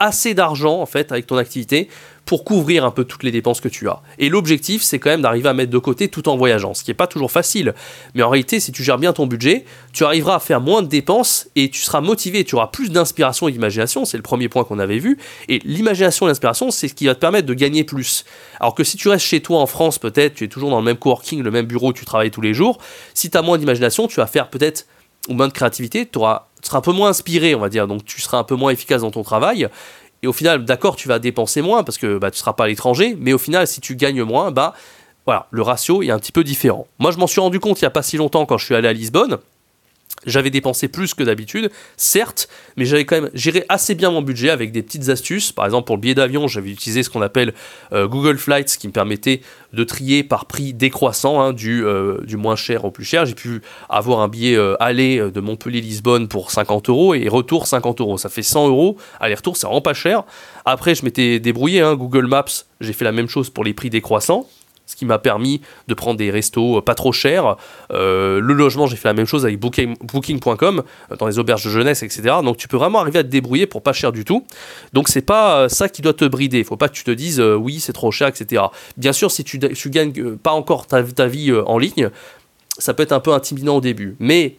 assez 0.00 0.34
d'argent 0.34 0.80
en 0.80 0.86
fait 0.86 1.12
avec 1.12 1.26
ton 1.26 1.36
activité 1.36 1.88
pour 2.24 2.44
couvrir 2.44 2.84
un 2.84 2.90
peu 2.90 3.04
toutes 3.04 3.22
les 3.22 3.30
dépenses 3.30 3.60
que 3.60 3.68
tu 3.68 3.88
as. 3.88 4.00
Et 4.18 4.28
l'objectif, 4.28 4.82
c'est 4.82 4.98
quand 4.98 5.10
même 5.10 5.22
d'arriver 5.22 5.48
à 5.48 5.52
mettre 5.52 5.70
de 5.70 5.78
côté 5.78 6.08
tout 6.08 6.28
en 6.28 6.36
voyageant, 6.36 6.74
ce 6.74 6.82
qui 6.82 6.90
n'est 6.90 6.94
pas 6.94 7.06
toujours 7.06 7.30
facile. 7.30 7.74
Mais 8.14 8.22
en 8.22 8.30
réalité, 8.30 8.60
si 8.60 8.72
tu 8.72 8.82
gères 8.82 8.98
bien 8.98 9.12
ton 9.12 9.26
budget, 9.26 9.64
tu 9.92 10.04
arriveras 10.04 10.36
à 10.36 10.40
faire 10.40 10.60
moins 10.60 10.82
de 10.82 10.88
dépenses 10.88 11.48
et 11.54 11.68
tu 11.68 11.80
seras 11.82 12.00
motivé, 12.00 12.44
tu 12.44 12.54
auras 12.54 12.68
plus 12.68 12.90
d'inspiration 12.90 13.48
et 13.48 13.52
d'imagination, 13.52 14.04
c'est 14.04 14.16
le 14.16 14.22
premier 14.22 14.48
point 14.48 14.64
qu'on 14.64 14.78
avait 14.78 14.98
vu. 14.98 15.18
Et 15.48 15.58
l'imagination 15.64 16.26
et 16.26 16.30
l'inspiration, 16.30 16.70
c'est 16.70 16.88
ce 16.88 16.94
qui 16.94 17.06
va 17.06 17.14
te 17.14 17.20
permettre 17.20 17.46
de 17.46 17.54
gagner 17.54 17.84
plus. 17.84 18.24
Alors 18.60 18.74
que 18.74 18.84
si 18.84 18.96
tu 18.96 19.08
restes 19.08 19.26
chez 19.26 19.40
toi 19.40 19.60
en 19.60 19.66
France, 19.66 19.98
peut-être, 19.98 20.34
tu 20.34 20.44
es 20.44 20.48
toujours 20.48 20.70
dans 20.70 20.78
le 20.78 20.84
même 20.84 20.96
coworking, 20.96 21.42
le 21.42 21.50
même 21.50 21.66
bureau, 21.66 21.92
tu 21.92 22.04
travailles 22.04 22.30
tous 22.30 22.40
les 22.40 22.54
jours, 22.54 22.78
si 23.12 23.30
tu 23.30 23.36
as 23.36 23.42
moins 23.42 23.58
d'imagination, 23.58 24.08
tu 24.08 24.16
vas 24.16 24.26
faire 24.26 24.48
peut-être 24.48 24.86
ou 25.28 25.34
moins 25.34 25.48
de 25.48 25.52
créativité, 25.52 26.06
tu 26.06 26.18
seras 26.18 26.48
un 26.72 26.80
peu 26.80 26.92
moins 26.92 27.10
inspiré, 27.10 27.54
on 27.54 27.60
va 27.60 27.68
dire, 27.68 27.86
donc 27.86 28.04
tu 28.04 28.20
seras 28.20 28.38
un 28.38 28.44
peu 28.44 28.54
moins 28.54 28.70
efficace 28.70 29.02
dans 29.02 29.10
ton 29.10 29.22
travail. 29.22 29.68
Et 30.22 30.26
au 30.26 30.32
final, 30.32 30.64
d'accord, 30.64 30.96
tu 30.96 31.08
vas 31.08 31.18
dépenser 31.18 31.60
moins 31.60 31.84
parce 31.84 31.98
que 31.98 32.18
bah, 32.18 32.30
tu 32.30 32.36
ne 32.36 32.38
seras 32.38 32.54
pas 32.54 32.64
à 32.64 32.68
l'étranger, 32.68 33.16
mais 33.18 33.32
au 33.32 33.38
final, 33.38 33.66
si 33.66 33.80
tu 33.80 33.94
gagnes 33.94 34.22
moins, 34.22 34.50
bah 34.50 34.74
voilà, 35.26 35.46
le 35.50 35.62
ratio 35.62 36.02
est 36.02 36.10
un 36.10 36.18
petit 36.18 36.32
peu 36.32 36.44
différent. 36.44 36.86
Moi, 36.98 37.10
je 37.10 37.18
m'en 37.18 37.26
suis 37.26 37.40
rendu 37.40 37.60
compte 37.60 37.80
il 37.80 37.84
n'y 37.84 37.88
a 37.88 37.90
pas 37.90 38.02
si 38.02 38.16
longtemps 38.16 38.46
quand 38.46 38.58
je 38.58 38.64
suis 38.64 38.74
allé 38.74 38.88
à 38.88 38.92
Lisbonne. 38.92 39.38
J'avais 40.26 40.50
dépensé 40.50 40.88
plus 40.88 41.14
que 41.14 41.22
d'habitude, 41.22 41.70
certes, 41.96 42.48
mais 42.76 42.84
j'avais 42.84 43.04
quand 43.04 43.20
même 43.20 43.30
géré 43.34 43.64
assez 43.68 43.94
bien 43.94 44.10
mon 44.10 44.22
budget 44.22 44.50
avec 44.50 44.72
des 44.72 44.82
petites 44.82 45.08
astuces. 45.08 45.52
Par 45.52 45.64
exemple, 45.64 45.86
pour 45.86 45.96
le 45.96 46.00
billet 46.00 46.14
d'avion, 46.14 46.48
j'avais 46.48 46.70
utilisé 46.70 47.02
ce 47.02 47.10
qu'on 47.10 47.22
appelle 47.22 47.54
euh, 47.92 48.06
Google 48.06 48.38
Flights 48.38 48.76
qui 48.78 48.88
me 48.88 48.92
permettait 48.92 49.40
de 49.72 49.84
trier 49.84 50.24
par 50.24 50.46
prix 50.46 50.72
décroissant, 50.72 51.40
hein, 51.40 51.52
du, 51.52 51.84
euh, 51.84 52.20
du, 52.24 52.36
moins 52.36 52.56
cher 52.56 52.84
au 52.84 52.90
plus 52.90 53.04
cher. 53.04 53.26
J'ai 53.26 53.34
pu 53.34 53.60
avoir 53.88 54.20
un 54.20 54.28
billet 54.28 54.56
euh, 54.56 54.76
aller 54.80 55.18
de 55.18 55.40
Montpellier-Lisbonne 55.40 56.28
pour 56.28 56.50
50 56.50 56.88
euros 56.88 57.14
et 57.14 57.28
retour 57.28 57.66
50 57.66 58.00
euros. 58.00 58.18
Ça 58.18 58.28
fait 58.28 58.42
100 58.42 58.68
euros. 58.68 58.96
Aller-retour, 59.20 59.56
c'est 59.56 59.66
vraiment 59.66 59.80
pas 59.80 59.94
cher. 59.94 60.24
Après, 60.64 60.94
je 60.94 61.04
m'étais 61.04 61.40
débrouillé. 61.40 61.80
Hein, 61.80 61.94
Google 61.94 62.26
Maps, 62.26 62.44
j'ai 62.80 62.92
fait 62.92 63.04
la 63.04 63.12
même 63.12 63.28
chose 63.28 63.50
pour 63.50 63.64
les 63.64 63.74
prix 63.74 63.90
décroissants 63.90 64.46
ce 64.86 64.96
qui 64.96 65.06
m'a 65.06 65.18
permis 65.18 65.60
de 65.88 65.94
prendre 65.94 66.18
des 66.18 66.30
restos 66.30 66.78
euh, 66.78 66.80
pas 66.80 66.94
trop 66.94 67.12
chers. 67.12 67.56
Euh, 67.92 68.40
le 68.40 68.54
logement, 68.54 68.86
j'ai 68.86 68.96
fait 68.96 69.08
la 69.08 69.14
même 69.14 69.26
chose 69.26 69.44
avec 69.44 69.58
booking.com, 69.58 70.82
euh, 71.10 71.16
dans 71.16 71.26
les 71.26 71.38
auberges 71.38 71.64
de 71.64 71.70
jeunesse, 71.70 72.02
etc. 72.02 72.36
Donc 72.42 72.56
tu 72.56 72.68
peux 72.68 72.76
vraiment 72.76 73.00
arriver 73.00 73.20
à 73.20 73.22
te 73.22 73.28
débrouiller 73.28 73.66
pour 73.66 73.82
pas 73.82 73.92
cher 73.92 74.12
du 74.12 74.24
tout. 74.24 74.44
Donc 74.92 75.08
c'est 75.08 75.22
pas 75.22 75.68
ça 75.68 75.88
qui 75.88 76.02
doit 76.02 76.12
te 76.12 76.24
brider. 76.24 76.58
Il 76.58 76.64
faut 76.64 76.76
pas 76.76 76.88
que 76.88 76.94
tu 76.94 77.04
te 77.04 77.10
dises 77.10 77.40
oui, 77.40 77.80
c'est 77.80 77.92
trop 77.92 78.10
cher, 78.10 78.28
etc. 78.28 78.64
Bien 78.96 79.12
sûr, 79.12 79.30
si 79.30 79.44
tu, 79.44 79.58
tu 79.58 79.90
gagnes 79.90 80.36
pas 80.36 80.52
encore 80.52 80.86
ta, 80.86 81.02
vie 81.02 81.52
en 81.66 81.78
ligne, 81.78 82.10
ça 82.78 82.92
peut 82.94 83.02
être 83.02 83.12
un 83.12 83.20
peu 83.20 83.32
intimidant 83.32 83.76
au 83.76 83.80
début. 83.80 84.16
Mais 84.18 84.56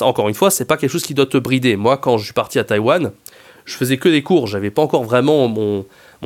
encore 0.00 0.28
une 0.28 0.34
fois, 0.34 0.50
c'est 0.50 0.64
pas 0.64 0.76
quelque 0.76 0.90
chose 0.90 1.02
qui 1.02 1.14
doit 1.14 1.26
te 1.26 1.38
brider. 1.38 1.76
Moi, 1.76 1.96
quand 1.96 2.18
je 2.18 2.24
suis 2.24 2.34
parti 2.34 2.58
à 2.58 2.64
Taïwan, 2.64 3.12
je 3.64 3.74
faisais 3.76 3.98
que 3.98 4.08
des 4.08 4.22
cours. 4.22 4.46
J'avais 4.46 4.70
pas 4.70 4.82
encore 4.82 5.04
vraiment 5.04 5.46
mon, 5.48 5.84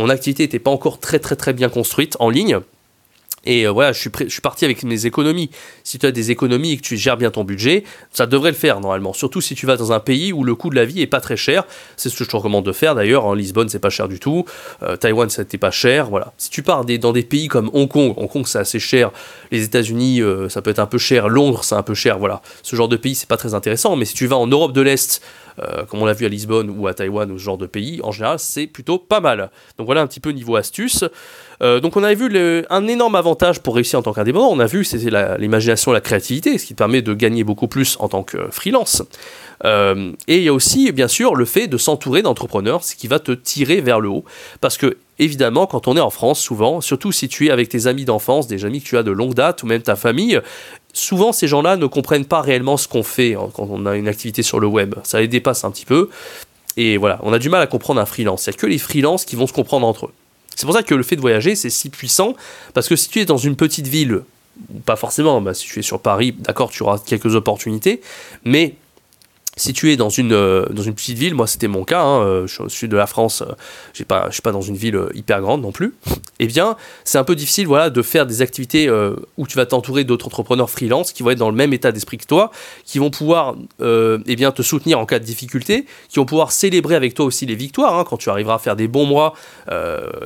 activité 0.09 0.45
n'était 0.45 0.59
pas 0.59 0.71
encore 0.71 0.99
très 0.99 1.19
très 1.19 1.53
bien 1.53 1.69
construite 1.69 2.17
en 2.21 2.31
ligne. 2.31 2.61
Et 3.45 3.67
euh, 3.67 3.71
voilà, 3.71 3.93
je 3.93 3.99
suis, 3.99 4.11
je 4.21 4.29
suis 4.29 4.41
parti 4.41 4.65
avec 4.65 4.83
mes 4.85 5.07
économies. 5.07 5.51
Si 5.85 5.99
tu 5.99 6.07
as 6.07 6.13
des 6.13 6.31
économies 6.31 6.73
et 6.73 6.77
que 6.77 6.83
tu 6.83 6.97
gères 6.97 7.17
bien 7.17 7.31
ton 7.31 7.45
budget, 7.45 7.85
ça 8.13 8.27
devrait 8.27 8.51
le 8.51 8.57
faire 8.57 8.81
normalement. 8.81 9.13
Surtout 9.13 9.41
si 9.41 9.55
tu 9.55 9.67
vas 9.67 9.77
dans 9.77 9.93
un 9.93 10.01
pays 10.01 10.33
où 10.33 10.45
le 10.45 10.55
coût 10.55 10.71
de 10.71 10.77
la 10.77 10.85
vie 10.85 11.03
est 11.03 11.07
pas 11.07 11.21
très 11.21 11.37
cher. 11.37 11.65
C'est 11.97 12.09
ce 12.09 12.17
que 12.17 12.25
je 12.25 12.29
te 12.29 12.37
recommande 12.37 12.65
de 12.65 12.73
faire 12.73 12.95
d'ailleurs. 12.95 13.25
En 13.25 13.35
Lisbonne, 13.35 13.69
c'est 13.69 13.79
pas 13.79 13.91
cher 13.91 14.09
du 14.09 14.21
tout. 14.21 14.45
Euh, 14.83 14.97
Taïwan, 14.97 15.29
c'était 15.29 15.59
pas 15.59 15.71
cher. 15.71 16.09
Voilà. 16.09 16.33
Si 16.39 16.51
tu 16.51 16.63
pars 16.63 16.85
dans 16.85 17.13
des 17.13 17.23
pays 17.23 17.49
comme 17.49 17.71
Hong 17.73 17.89
Kong, 17.89 18.15
Hong 18.17 18.29
Kong 18.29 18.47
c'est 18.47 18.59
assez 18.59 18.79
cher. 18.79 19.11
Les 19.51 19.65
États-Unis, 19.65 20.21
euh, 20.21 20.49
ça 20.49 20.63
peut 20.63 20.71
être 20.71 20.79
un 20.79 20.87
peu 20.87 20.99
cher. 20.99 21.29
Londres, 21.29 21.65
c'est 21.65 21.75
un 21.75 21.83
peu 21.83 21.95
cher. 21.95 22.19
Voilà. 22.19 22.43
Ce 22.63 22.77
genre 22.77 22.89
de 22.89 22.97
pays, 22.97 23.15
c'est 23.15 23.29
pas 23.29 23.37
très 23.37 23.55
intéressant. 23.55 23.97
Mais 23.97 24.05
si 24.05 24.15
tu 24.15 24.27
vas 24.27 24.37
en 24.37 24.47
Europe 24.47 24.73
de 24.73 24.81
l'Est, 24.81 25.21
euh, 25.59 25.85
comme 25.85 26.03
on 26.03 26.07
l'a 26.07 26.13
vu 26.13 26.27
à 26.27 26.29
Lisbonne 26.29 26.71
ou 26.71 26.87
à 26.87 26.95
Taïwan 26.95 27.31
ou 27.31 27.39
ce 27.39 27.45
genre 27.45 27.59
de 27.59 27.67
pays, 27.67 28.01
en 28.03 28.13
général, 28.13 28.39
c'est 28.39 28.67
plutôt 28.67 28.99
pas 28.99 29.21
mal. 29.21 29.51
Donc 29.79 29.87
voilà 29.87 30.01
un 30.01 30.07
petit 30.07 30.21
peu 30.21 30.31
niveau 30.31 30.57
astuce. 30.57 31.05
Euh, 31.63 31.81
donc 31.81 31.97
on 31.97 32.03
avait 32.03 32.15
vu 32.15 32.65
un 32.71 32.89
énorme 32.89 33.15
avantage 33.15 33.61
pour 33.61 33.75
réussir 33.77 33.99
en 33.99 34.03
tant 34.03 34.13
qu'indépendant. 34.13 34.49
On 34.51 34.59
a 34.59 34.67
vu 34.67 34.85
c'était 34.85 35.11
l'imagination, 35.39 35.93
la 35.93 36.01
créativité, 36.01 36.59
ce 36.59 36.67
qui 36.67 36.75
te 36.75 36.79
permet 36.79 37.03
de 37.03 37.15
gagner 37.15 37.45
beaucoup 37.45 37.69
plus 37.69 37.97
en 38.01 38.09
tant 38.09 38.23
que 38.23 38.51
freelance. 38.51 39.03
Euh, 39.65 40.13
et 40.29 40.39
il 40.39 40.43
y 40.43 40.49
a 40.49 40.53
aussi, 40.53 40.91
bien 40.93 41.09
sûr, 41.09 41.35
le 41.35 41.45
fait 41.45 41.69
de 41.69 41.77
s'entourer 41.77 42.23
d'entrepreneurs, 42.23 42.85
ce 42.85 42.97
qui 42.97 43.07
va 43.07 43.19
te 43.19 43.33
tirer 43.33 43.81
vers 43.81 44.01
le 44.01 44.09
haut. 44.09 44.25
Parce 44.61 44.77
que, 44.77 44.97
évidemment, 45.19 45.67
quand 45.67 45.89
on 45.89 45.97
est 45.97 46.01
en 46.01 46.11
France, 46.11 46.41
souvent, 46.41 46.81
surtout 46.81 47.13
si 47.13 47.29
tu 47.29 47.47
es 47.47 47.51
avec 47.51 47.69
tes 47.69 47.87
amis 47.87 48.05
d'enfance, 48.05 48.47
des 48.47 48.65
amis 48.65 48.81
que 48.81 48.89
tu 48.89 48.97
as 48.97 49.03
de 49.03 49.13
longue 49.13 49.35
date, 49.35 49.63
ou 49.63 49.67
même 49.67 49.83
ta 49.83 49.97
famille, 49.97 50.41
souvent 50.93 51.33
ces 51.33 51.49
gens-là 51.49 51.77
ne 51.77 51.87
comprennent 51.87 52.25
pas 52.25 52.41
réellement 52.41 52.77
ce 52.77 52.89
qu'on 52.89 53.03
fait 53.03 53.35
hein, 53.35 53.49
quand 53.55 53.69
on 53.71 53.87
a 53.87 53.97
une 53.97 54.09
activité 54.09 54.43
sur 54.43 54.61
le 54.61 54.67
web. 54.67 54.95
Ça 55.03 55.21
les 55.21 55.29
dépasse 55.29 55.65
un 55.65 55.71
petit 55.71 55.87
peu. 55.87 56.09
Et 56.77 56.97
voilà, 56.97 57.19
on 57.23 57.33
a 57.33 57.39
du 57.39 57.49
mal 57.49 57.63
à 57.63 57.67
comprendre 57.67 58.01
un 58.01 58.07
freelance. 58.07 58.47
Il 58.47 58.51
n'y 58.51 58.57
a 58.57 58.59
que 58.59 58.67
les 58.67 58.79
freelances 58.79 59.25
qui 59.25 59.37
vont 59.37 59.47
se 59.47 59.53
comprendre 59.53 59.87
entre 59.87 60.07
eux. 60.07 60.13
C'est 60.55 60.67
pour 60.67 60.75
ça 60.75 60.83
que 60.83 60.95
le 60.95 61.03
fait 61.03 61.17
de 61.17 61.21
voyager, 61.21 61.55
c'est 61.55 61.71
si 61.71 61.89
puissant, 61.89 62.35
parce 62.75 62.89
que 62.89 62.97
si 62.97 63.09
tu 63.09 63.21
es 63.21 63.25
dans 63.25 63.39
une 63.39 63.57
petite 63.57 63.87
ville, 63.87 64.23
pas 64.85 64.97
forcément, 64.97 65.41
bah, 65.41 65.55
si 65.55 65.67
tu 65.67 65.79
es 65.79 65.83
sur 65.83 66.01
Paris, 66.01 66.33
d'accord, 66.39 66.71
tu 66.71 66.83
auras 66.83 66.99
quelques 66.99 67.35
opportunités, 67.35 68.01
mais 68.45 68.75
si 69.57 69.75
tu 69.75 69.93
es 69.93 69.97
dans 69.97 70.09
une, 70.09 70.33
euh, 70.33 70.65
dans 70.71 70.83
une 70.83 70.95
petite 70.95 71.19
ville, 71.19 71.35
moi 71.35 71.47
c'était 71.47 71.69
mon 71.69 71.85
cas, 71.85 72.03
hein, 72.03 72.23
euh, 72.23 72.47
je 72.47 72.55
suis 72.55 72.63
au 72.63 72.69
sud 72.71 72.91
de 72.91 72.97
la 72.97 73.07
France, 73.07 73.43
euh, 73.43 73.53
j'ai 73.93 74.05
pas, 74.05 74.27
je 74.29 74.33
suis 74.33 74.43
pas 74.43 74.53
dans 74.53 74.63
une 74.63 74.77
ville 74.77 74.99
hyper 75.15 75.43
grande 75.43 75.61
non 75.61 75.73
plus, 75.73 75.95
eh 76.39 76.47
bien 76.47 76.77
c'est 77.05 77.19
un 77.19 77.25
peu 77.25 77.35
difficile 77.35 77.67
voilà, 77.67 77.91
de 77.91 78.01
faire 78.01 78.25
des 78.25 78.41
activités 78.41 78.91
où 79.37 79.47
tu 79.47 79.57
vas 79.57 79.67
t'entourer 79.67 80.05
d'autres 80.05 80.27
entrepreneurs 80.27 80.71
freelance 80.71 81.13
qui 81.13 81.23
vont 81.23 81.31
être 81.31 81.39
dans 81.39 81.51
le 81.51 81.57
même 81.57 81.73
état 81.73 81.93
d'esprit 81.93 82.17
que 82.17 82.27
toi, 82.27 82.51
qui 82.85 82.99
vont 82.99 83.11
pouvoir 83.11 83.57
eh 83.81 84.37
bien, 84.37 84.53
te 84.53 84.63
soutenir 84.63 84.99
en 84.99 85.07
cas 85.07 85.19
de 85.19 85.25
difficulté, 85.25 85.87
qui 86.09 86.19
vont 86.19 86.25
pouvoir 86.25 86.53
célébrer 86.53 86.95
avec 86.95 87.15
toi 87.15 87.27
aussi 87.27 87.47
les 87.47 87.55
victoires, 87.55 87.99
hein, 87.99 88.05
quand 88.09 88.17
tu 88.17 88.31
arriveras 88.31 88.55
à 88.55 88.59
faire 88.59 88.77
des 88.77 88.89
bons 88.89 89.07
mois, 89.07 89.35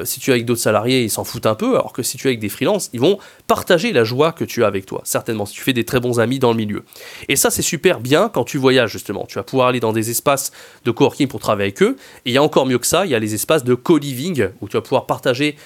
si 0.04 0.20
tu 0.20 0.30
es 0.30 0.34
avec 0.34 0.46
d'autres 0.46 0.60
salariés, 0.60 1.02
ils 1.02 1.10
s'en 1.10 1.24
foutent 1.24 1.46
un 1.46 1.54
peu, 1.54 1.74
alors 1.74 1.92
que 1.92 2.02
si 2.02 2.16
tu 2.16 2.28
es 2.28 2.30
avec 2.30 2.40
des 2.40 2.48
freelances, 2.48 2.90
ils 2.92 3.00
vont 3.00 3.18
partager 3.46 3.92
la 3.92 4.04
joie 4.04 4.32
que 4.32 4.44
tu 4.44 4.64
as 4.64 4.66
avec 4.66 4.86
toi, 4.86 5.00
certainement, 5.04 5.46
si 5.46 5.54
tu 5.54 5.62
fais 5.62 5.72
des 5.72 5.84
très 5.84 6.00
bons 6.00 6.20
amis 6.20 6.38
dans 6.38 6.50
le 6.50 6.56
milieu. 6.56 6.84
Et 7.28 7.36
ça 7.36 7.50
c'est 7.50 7.62
super 7.62 8.00
bien 8.00 8.28
quand 8.28 8.44
tu 8.44 8.58
voyages 8.58 8.92
justement 8.92 9.15
tu 9.24 9.36
vas 9.36 9.44
pouvoir 9.44 9.68
aller 9.68 9.80
dans 9.80 9.92
des 9.92 10.10
espaces 10.10 10.52
de 10.84 10.90
coworking 10.90 11.28
pour 11.28 11.40
travailler 11.40 11.68
avec 11.68 11.82
eux. 11.82 11.96
Et 12.24 12.30
il 12.30 12.32
y 12.32 12.38
a 12.38 12.42
encore 12.42 12.66
mieux 12.66 12.78
que 12.78 12.86
ça, 12.86 13.06
il 13.06 13.12
y 13.12 13.14
a 13.14 13.18
les 13.18 13.34
espaces 13.34 13.64
de 13.64 13.74
co-living 13.74 14.48
où 14.60 14.68
tu 14.68 14.76
vas 14.76 14.82
pouvoir 14.82 15.06
partager 15.06 15.56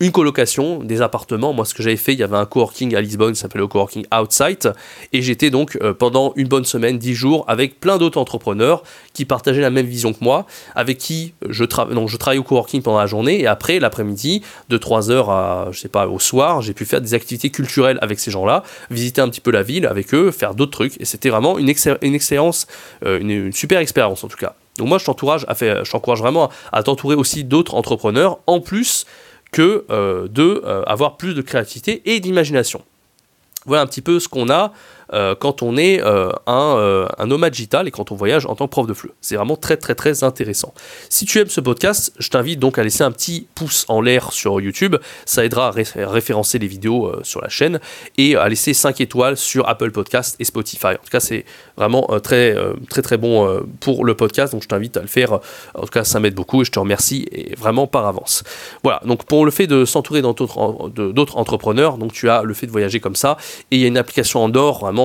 une 0.00 0.12
colocation, 0.12 0.80
des 0.80 1.00
appartements. 1.00 1.52
Moi, 1.52 1.64
ce 1.64 1.72
que 1.72 1.82
j'avais 1.82 1.96
fait, 1.96 2.12
il 2.12 2.18
y 2.18 2.22
avait 2.22 2.36
un 2.36 2.44
coworking 2.44 2.94
à 2.94 3.00
Lisbonne, 3.00 3.34
ça 3.34 3.42
s'appelle 3.42 3.62
le 3.62 3.66
coworking 3.66 4.04
Outside, 4.14 4.74
et 5.12 5.22
j'étais 5.22 5.50
donc 5.50 5.78
euh, 5.80 5.94
pendant 5.94 6.32
une 6.36 6.48
bonne 6.48 6.66
semaine, 6.66 6.98
dix 6.98 7.14
jours, 7.14 7.44
avec 7.48 7.80
plein 7.80 7.96
d'autres 7.96 8.18
entrepreneurs 8.18 8.82
qui 9.14 9.24
partageaient 9.24 9.62
la 9.62 9.70
même 9.70 9.86
vision 9.86 10.12
que 10.12 10.22
moi, 10.22 10.46
avec 10.74 10.98
qui 10.98 11.32
je, 11.48 11.64
travaille 11.64 11.96
je 12.06 12.16
travaille 12.16 12.38
au 12.38 12.42
coworking 12.42 12.82
pendant 12.82 12.98
la 12.98 13.06
journée, 13.06 13.40
et 13.40 13.46
après, 13.46 13.78
l'après-midi, 13.78 14.42
de 14.68 14.76
3h 14.76 15.30
à, 15.30 15.68
je 15.72 15.80
sais 15.80 15.88
pas, 15.88 16.06
au 16.06 16.18
soir, 16.18 16.60
j'ai 16.60 16.74
pu 16.74 16.84
faire 16.84 17.00
des 17.00 17.14
activités 17.14 17.48
culturelles 17.50 17.98
avec 18.02 18.20
ces 18.20 18.30
gens-là, 18.30 18.64
visiter 18.90 19.22
un 19.22 19.28
petit 19.30 19.40
peu 19.40 19.50
la 19.50 19.62
ville 19.62 19.86
avec 19.86 20.12
eux, 20.12 20.30
faire 20.30 20.54
d'autres 20.54 20.72
trucs, 20.72 21.00
et 21.00 21.06
c'était 21.06 21.30
vraiment 21.30 21.58
une, 21.58 21.70
euh, 21.70 23.18
une, 23.20 23.52
super 23.52 23.80
expérience 23.80 24.24
en 24.24 24.28
tout 24.28 24.36
cas. 24.36 24.54
Donc 24.76 24.88
moi, 24.88 24.98
je 24.98 25.06
t'encourage 25.06 26.20
vraiment 26.20 26.50
à 26.70 26.82
t'entourer 26.82 27.14
aussi 27.14 27.44
d'autres 27.44 27.74
entrepreneurs, 27.74 28.40
en 28.46 28.60
plus 28.60 29.06
que 29.56 29.86
euh, 29.88 30.28
de 30.28 30.62
euh, 30.66 30.82
avoir 30.82 31.16
plus 31.16 31.32
de 31.32 31.40
créativité 31.40 32.02
et 32.04 32.20
d'imagination. 32.20 32.82
Voilà 33.64 33.80
un 33.80 33.86
petit 33.86 34.02
peu 34.02 34.20
ce 34.20 34.28
qu'on 34.28 34.50
a 34.50 34.74
quand 35.12 35.62
on 35.62 35.76
est 35.76 36.02
euh, 36.02 36.30
un, 36.46 36.76
euh, 36.78 37.06
un, 37.18 37.26
nomade 37.26 37.52
digital 37.52 37.86
et 37.88 37.90
quand 37.90 38.10
on 38.12 38.14
voyage 38.14 38.46
en 38.46 38.54
tant 38.54 38.66
que 38.66 38.70
prof 38.70 38.86
de 38.86 38.94
FLE. 38.94 39.10
C'est 39.20 39.36
vraiment 39.36 39.56
très 39.56 39.76
très 39.76 39.94
très 39.94 40.24
intéressant. 40.24 40.74
Si 41.08 41.24
tu 41.24 41.38
aimes 41.38 41.48
ce 41.48 41.60
podcast, 41.60 42.12
je 42.18 42.28
t'invite 42.28 42.58
donc 42.58 42.78
à 42.78 42.82
laisser 42.82 43.04
un 43.04 43.12
petit 43.12 43.46
pouce 43.54 43.84
en 43.88 44.00
l'air 44.00 44.32
sur 44.32 44.60
YouTube. 44.60 44.96
Ça 45.24 45.44
aidera 45.44 45.68
à 45.68 46.06
référencer 46.06 46.58
les 46.58 46.66
vidéos 46.66 47.12
sur 47.22 47.40
la 47.40 47.48
chaîne 47.48 47.80
et 48.18 48.36
à 48.36 48.48
laisser 48.48 48.74
5 48.74 49.00
étoiles 49.00 49.36
sur 49.36 49.68
Apple 49.68 49.90
Podcast 49.90 50.36
et 50.38 50.44
Spotify. 50.44 50.86
En 50.88 51.04
tout 51.04 51.10
cas, 51.10 51.20
c'est 51.20 51.44
vraiment 51.76 52.06
très 52.22 52.56
très 52.88 53.02
très 53.02 53.16
bon 53.16 53.62
pour 53.80 54.04
le 54.04 54.14
podcast. 54.14 54.52
Donc 54.52 54.62
je 54.62 54.68
t'invite 54.68 54.96
à 54.96 55.02
le 55.02 55.08
faire. 55.08 55.32
En 55.74 55.82
tout 55.82 55.86
cas, 55.86 56.04
ça 56.04 56.20
m'aide 56.20 56.34
beaucoup 56.34 56.62
et 56.62 56.64
je 56.64 56.72
te 56.72 56.78
remercie 56.78 57.28
vraiment 57.58 57.86
par 57.86 58.06
avance. 58.06 58.44
Voilà. 58.82 59.00
Donc 59.04 59.24
pour 59.24 59.44
le 59.44 59.50
fait 59.50 59.66
de 59.66 59.84
s'entourer 59.84 60.22
d'autres 60.22 61.36
entrepreneurs, 61.36 61.98
donc 61.98 62.12
tu 62.12 62.28
as 62.28 62.42
le 62.42 62.54
fait 62.54 62.66
de 62.66 62.72
voyager 62.72 63.00
comme 63.00 63.16
ça 63.16 63.36
et 63.70 63.76
il 63.76 63.80
y 63.80 63.84
a 63.84 63.88
une 63.88 63.98
application 63.98 64.42
en 64.42 64.48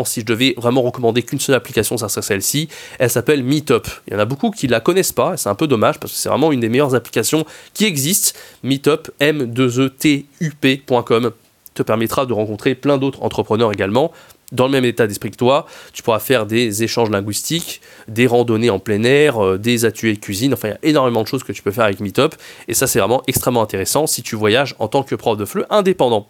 si 0.06 0.22
je 0.22 0.26
devais 0.26 0.54
vraiment 0.58 0.82
recommander 0.82 1.22
qu'une 1.24 1.40
seule 1.40 1.56
application, 1.56 1.98
ça 1.98 2.10
serait 2.10 2.22
celle-ci. 2.22 2.68
Elle 3.00 3.10
s'appelle 3.10 3.44
Meetup. 3.44 3.88
Il 4.08 4.14
y 4.14 4.16
en 4.16 4.20
a 4.20 4.26
beaucoup 4.26 4.52
qui 4.52 4.68
la 4.68 4.80
connaissent 4.80 5.12
pas, 5.12 5.36
c'est 5.38 5.50
un 5.50 5.56
peu 5.56 5.66
dommage 5.68 6.00
parce 6.00 6.14
que 6.14 6.20
c'est 6.20 6.30
vraiment 6.30 6.52
une 6.52 6.62
des 6.62 6.70
meilleures 6.70 6.96
applications 6.96 7.46
qui 7.74 7.86
existent. 7.86 8.38
Meetup, 8.64 9.10
m2etup.com, 9.20 11.32
te 11.74 11.84
permettra 11.84 12.26
de 12.26 12.34
rencontrer 12.34 12.76
plein 12.76 12.98
d'autres 12.98 13.24
entrepreneurs 13.24 13.72
également 13.72 14.12
dans 14.52 14.66
le 14.66 14.72
même 14.72 14.86
état 14.86 15.08
d'esprit 15.08 15.32
que 15.32 15.38
toi. 15.38 15.66
Tu 15.94 16.04
pourras 16.04 16.20
faire 16.20 16.46
des 16.46 16.84
échanges 16.84 17.10
linguistiques, 17.10 17.82
des 18.08 18.28
randonnées 18.28 18.70
en 18.70 18.80
plein 18.80 19.04
air, 19.04 19.44
euh, 19.44 19.58
des 19.58 19.86
ateliers 19.86 20.14
de 20.14 20.20
cuisine. 20.20 20.54
Enfin, 20.54 20.70
il 20.70 20.72
y 20.72 20.74
a 20.74 20.90
énormément 20.90 21.24
de 21.24 21.28
choses 21.28 21.44
que 21.44 21.54
tu 21.54 21.62
peux 21.62 21.72
faire 21.72 21.86
avec 21.86 22.00
Meetup. 22.00 22.36
Et 22.68 22.74
ça, 22.74 22.88
c'est 22.88 23.00
vraiment 23.00 23.24
extrêmement 23.28 23.62
intéressant 23.62 24.08
si 24.08 24.24
tu 24.24 24.36
voyages 24.36 24.76
en 24.80 24.88
tant 24.88 25.04
que 25.04 25.16
prof 25.16 25.38
de 25.38 25.46
FLE 25.46 25.66
indépendant. 25.70 26.28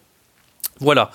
Voilà. 0.82 1.12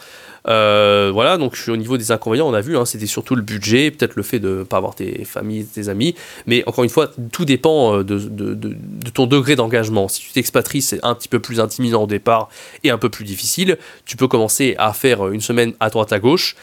Euh, 0.49 1.11
voilà, 1.12 1.38
donc 1.38 1.58
au 1.68 1.76
niveau 1.76 1.99
des 1.99 2.12
inconvénients, 2.12 2.49
on 2.49 2.54
a 2.54 2.61
vu, 2.61 2.76
hein, 2.76 2.85
c'était 2.85 3.06
surtout 3.06 3.35
le 3.35 3.42
budget, 3.42 3.90
peut-être 3.90 4.14
le 4.14 4.23
fait 4.23 4.38
de 4.38 4.58
ne 4.58 4.62
pas 4.62 4.76
avoir 4.76 4.94
tes 4.94 5.25
familles, 5.25 5.66
tes 5.66 5.88
amis, 5.88 6.14
mais 6.46 6.62
encore 6.66 6.85
une 6.85 6.90
fois, 6.90 7.11
tout 7.32 7.44
dépend 7.44 7.99
euh, 7.99 8.04
de, 8.04 9.11
ton 9.12 9.26
degré 9.26 9.56
d'engagement. 9.56 10.08
Si 10.08 10.20
tu 10.20 10.30
t'expatries, 10.32 10.82
c'est 10.82 11.00
un 11.04 11.14
petit 11.14 11.28
peu 11.28 11.40
plus 11.40 11.58
intimidant 11.58 12.04
au 12.04 12.06
départ 12.06 12.49
et 12.85 12.90
un 12.90 12.99
peu 12.99 13.08
plus 13.08 13.25
difficile. 13.25 13.76
Tu 14.04 14.16
peux 14.16 14.28
commencer 14.28 14.76
à 14.78 14.92
faire 14.92 15.28
une 15.28 15.40
semaine 15.40 15.73
à 15.80 15.90
droite 15.90 16.12
à 16.12 16.20
gauche, 16.20 16.54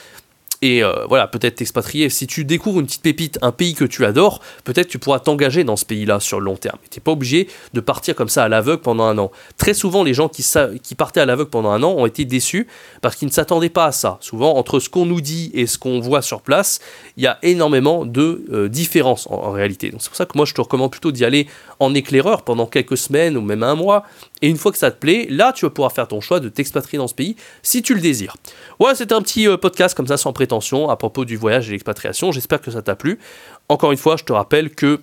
et 0.63 0.82
euh, 0.82 1.05
voilà, 1.10 1.27
peut-être 1.27 1.55
t'expatrier. 1.55 2.10
Si 2.10 2.25
tu 2.25 2.46
découvres 2.46 2.79
une 2.79 2.86
petite 2.86 3.01
pépite, 3.01 3.38
un 3.41 3.51
pays 3.51 3.74
que 3.74 3.84
tu 3.84 4.05
adores, 4.05 4.39
peut-être 4.63 4.88
tu 4.88 4.98
pourras 4.98 5.20
t'engager 5.20 5.65
dans 5.65 5.75
ce 5.75 5.84
pays-là 5.84 6.22
sur 6.22 6.39
le 6.39 6.46
long 6.46 6.55
terme. 6.55 6.77
Tu 6.89 6.98
n'es 6.98 7.03
pas 7.03 7.12
obligé 7.12 7.50
de 7.74 7.82
partir 7.82 8.15
comme 8.15 8.29
ça 8.29 8.46
à 8.46 8.48
l'aveugle 8.48 8.82
pendant 8.82 9.03
un 9.03 9.17
an. 9.17 9.29
Très 9.58 9.74
souvent, 9.74 10.05
les 10.05 10.13
gens 10.13 10.29
qui, 10.29 10.41
qui 10.82 10.96
partaient 10.96 11.20
à 11.20 11.25
l'aveugle 11.25 11.50
pendant 11.50 11.72
un 11.72 11.84
an 11.84 11.91
ont 11.91 12.05
été 12.05 12.24
déçus 12.24 12.65
parce 13.01 13.17
qu'ils 13.17 13.27
ne 13.27 13.34
s'attendaient 13.34 13.67
pas 13.67 13.88
à 13.88 13.91
ça. 13.91 14.17
Souvent, 14.22 14.55
entre 14.55 14.79
ce 14.79 14.88
qu'on 14.88 15.05
nous 15.05 15.20
dit 15.20 15.51
et 15.53 15.67
ce 15.67 15.77
qu'on 15.77 16.00
voit 16.00 16.22
sur 16.22 16.39
place, 16.39 16.79
il 17.17 17.24
y 17.24 17.27
a 17.27 17.39
énormément 17.41 18.05
de 18.05 18.46
euh, 18.53 18.70
différences 18.70 19.27
en, 19.29 19.51
réalité. 19.51 19.89
Donc 19.89 20.01
c'est 20.01 20.08
pour 20.08 20.15
ça 20.15 20.25
que 20.25 20.38
moi, 20.38 20.46
je 20.46 20.53
te 20.53 20.62
recommande 20.62 20.91
plutôt 20.91 21.12
d'y 21.12 21.25
aller 21.25 21.48
en 21.84 21.94
éclaireur 21.94 22.44
pendant 22.44 22.66
quelques 22.66 22.98
semaines 22.98 23.38
ou 23.38 23.42
même 23.42 23.63
un 23.63 23.75
mois. 23.75 24.04
Et 24.42 24.50
une 24.50 24.58
fois 24.58 24.72
que 24.72 24.78
ça 24.78 24.92
te 24.92 25.00
plaît, 25.00 25.28
là, 25.30 25.54
tu 25.54 25.66
vas 25.66 25.70
pouvoir 25.70 25.92
faire 25.92 26.08
ton 26.08 26.22
choix 26.22 26.40
de 26.40 26.50
t'expatrier 26.50 26.98
dans 26.98 27.08
ce 27.08 27.13
pays 27.13 27.36
si 27.62 27.82
tu 27.82 27.94
le 27.94 28.02
désires. 28.02 28.36
Ouais, 28.80 28.96
c'était 28.96 29.13
un 29.13 29.22
petit 29.22 29.48
euh, 29.48 29.58
podcast 29.58 29.96
comme 29.96 30.08
ça 30.08 30.18
sans 30.18 30.34
prétention 30.34 30.90
à 30.90 30.96
propos 30.96 31.25
du 31.25 31.38
voyage 31.38 31.70
et 31.70 31.72
l'expatriation. 31.72 32.32
J'espère 32.32 32.62
que 32.62 32.72
ça 32.72 32.82
t'a 32.82 32.96
plu. 32.96 33.20
Encore 33.70 33.92
une 33.92 33.98
fois, 33.98 34.18
je 34.18 34.24
te 34.24 34.34
rappelle 34.34 34.70
que 34.72 35.02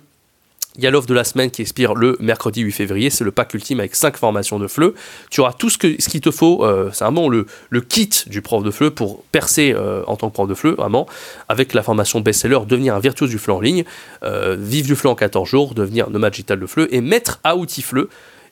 il 0.77 0.83
y 0.83 0.87
a 0.87 0.91
l'offre 0.91 1.07
de 1.07 1.13
la 1.13 1.23
semaine 1.23 1.51
qui 1.51 1.61
expire 1.61 1.95
le 1.95 2.17
mercredi 2.19 2.61
8 2.61 2.71
février, 2.71 3.09
c'est 3.09 3.23
le 3.23 3.31
pack 3.31 3.53
ultime 3.53 3.79
avec 3.79 3.95
5 3.95 4.15
formations 4.15 4.57
de 4.57 4.67
FLE. 4.67 4.93
Tu 5.29 5.41
auras 5.41 5.53
tout 5.53 5.69
ce 5.69 5.77
qu'il 5.77 6.01
ce 6.01 6.17
te 6.17 6.31
faut, 6.31 6.63
euh, 6.63 6.89
c'est 6.93 7.03
vraiment 7.03 7.27
le, 7.27 7.45
le, 7.69 7.81
kit 7.81 8.09
du 8.27 8.41
prof 8.41 8.63
de 8.63 8.71
FLE 8.71 8.91
pour 8.91 9.23
percer 9.31 9.73
euh, 9.75 10.03
en 10.07 10.15
tant 10.15 10.29
que 10.29 10.33
prof 10.33 10.47
de 10.47 10.53
FLE, 10.53 10.75
vraiment, 10.75 11.07
avec 11.49 11.73
la 11.73 11.83
formation 11.83 12.21
best-seller, 12.21 12.59
devenir 12.67 12.95
un 12.95 12.99
virtuose 12.99 13.29
du 13.29 13.37
FLE 13.37 13.51
en 13.51 13.59
ligne, 13.59 13.83
euh, 14.23 14.55
vivre 14.57 14.87
du 14.87 14.95
FLE 14.95 15.09
en 15.09 15.15
14 15.15 15.47
jours, 15.47 15.73
devenir 15.73 16.09
nomade 16.09 16.31
digital 16.31 16.59
de 16.59 16.65
FLE 16.65 16.87
et 16.91 17.01
mettre 17.01 17.39
à 17.43 17.57
outil 17.57 17.81
FLE. 17.81 18.07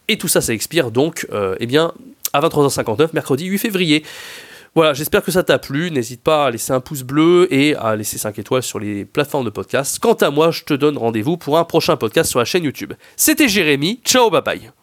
Et 0.10 0.18
tout 0.18 0.28
ça, 0.28 0.42
ça 0.42 0.54
expire 0.54 0.90
donc 0.90 1.28
eh 1.60 1.68
bien, 1.68 1.94
à 2.34 2.42
23h59, 2.42 3.10
mercredi 3.14 3.46
8 3.46 3.60
février. 3.60 4.04
Voilà, 4.76 4.94
j'espère 4.94 5.24
que 5.24 5.32
ça 5.32 5.44
t'a 5.44 5.60
plu. 5.60 5.92
N'hésite 5.92 6.24
pas 6.24 6.46
à 6.46 6.52
laisser 6.52 6.72
un 6.72 6.80
pouce 6.80 7.04
bleu 7.04 7.48
et 7.52 7.76
à 7.76 7.96
laisser 7.96 8.18
5 8.18 8.38
étoiles 8.40 8.64
sur 8.64 8.80
les 8.80 9.06
plateformes 9.06 9.46
de 9.46 9.50
podcast. 9.50 10.00
Quant 10.00 10.14
à 10.14 10.30
moi, 10.30 10.52
je 10.52 10.64
te 10.64 10.74
donne 10.74 10.98
rendez-vous 10.98 11.38
pour 11.38 11.58
un 11.58 11.64
prochain 11.64 11.98
podcast 11.98 12.30
sur 12.30 12.40
la 12.40 12.46
chaîne 12.46 12.64
YouTube. 12.64 12.94
C'était 13.16 13.48
Jérémy. 13.48 14.02
Ciao, 14.04 14.30
bye 14.30 14.42
bye. 14.42 14.79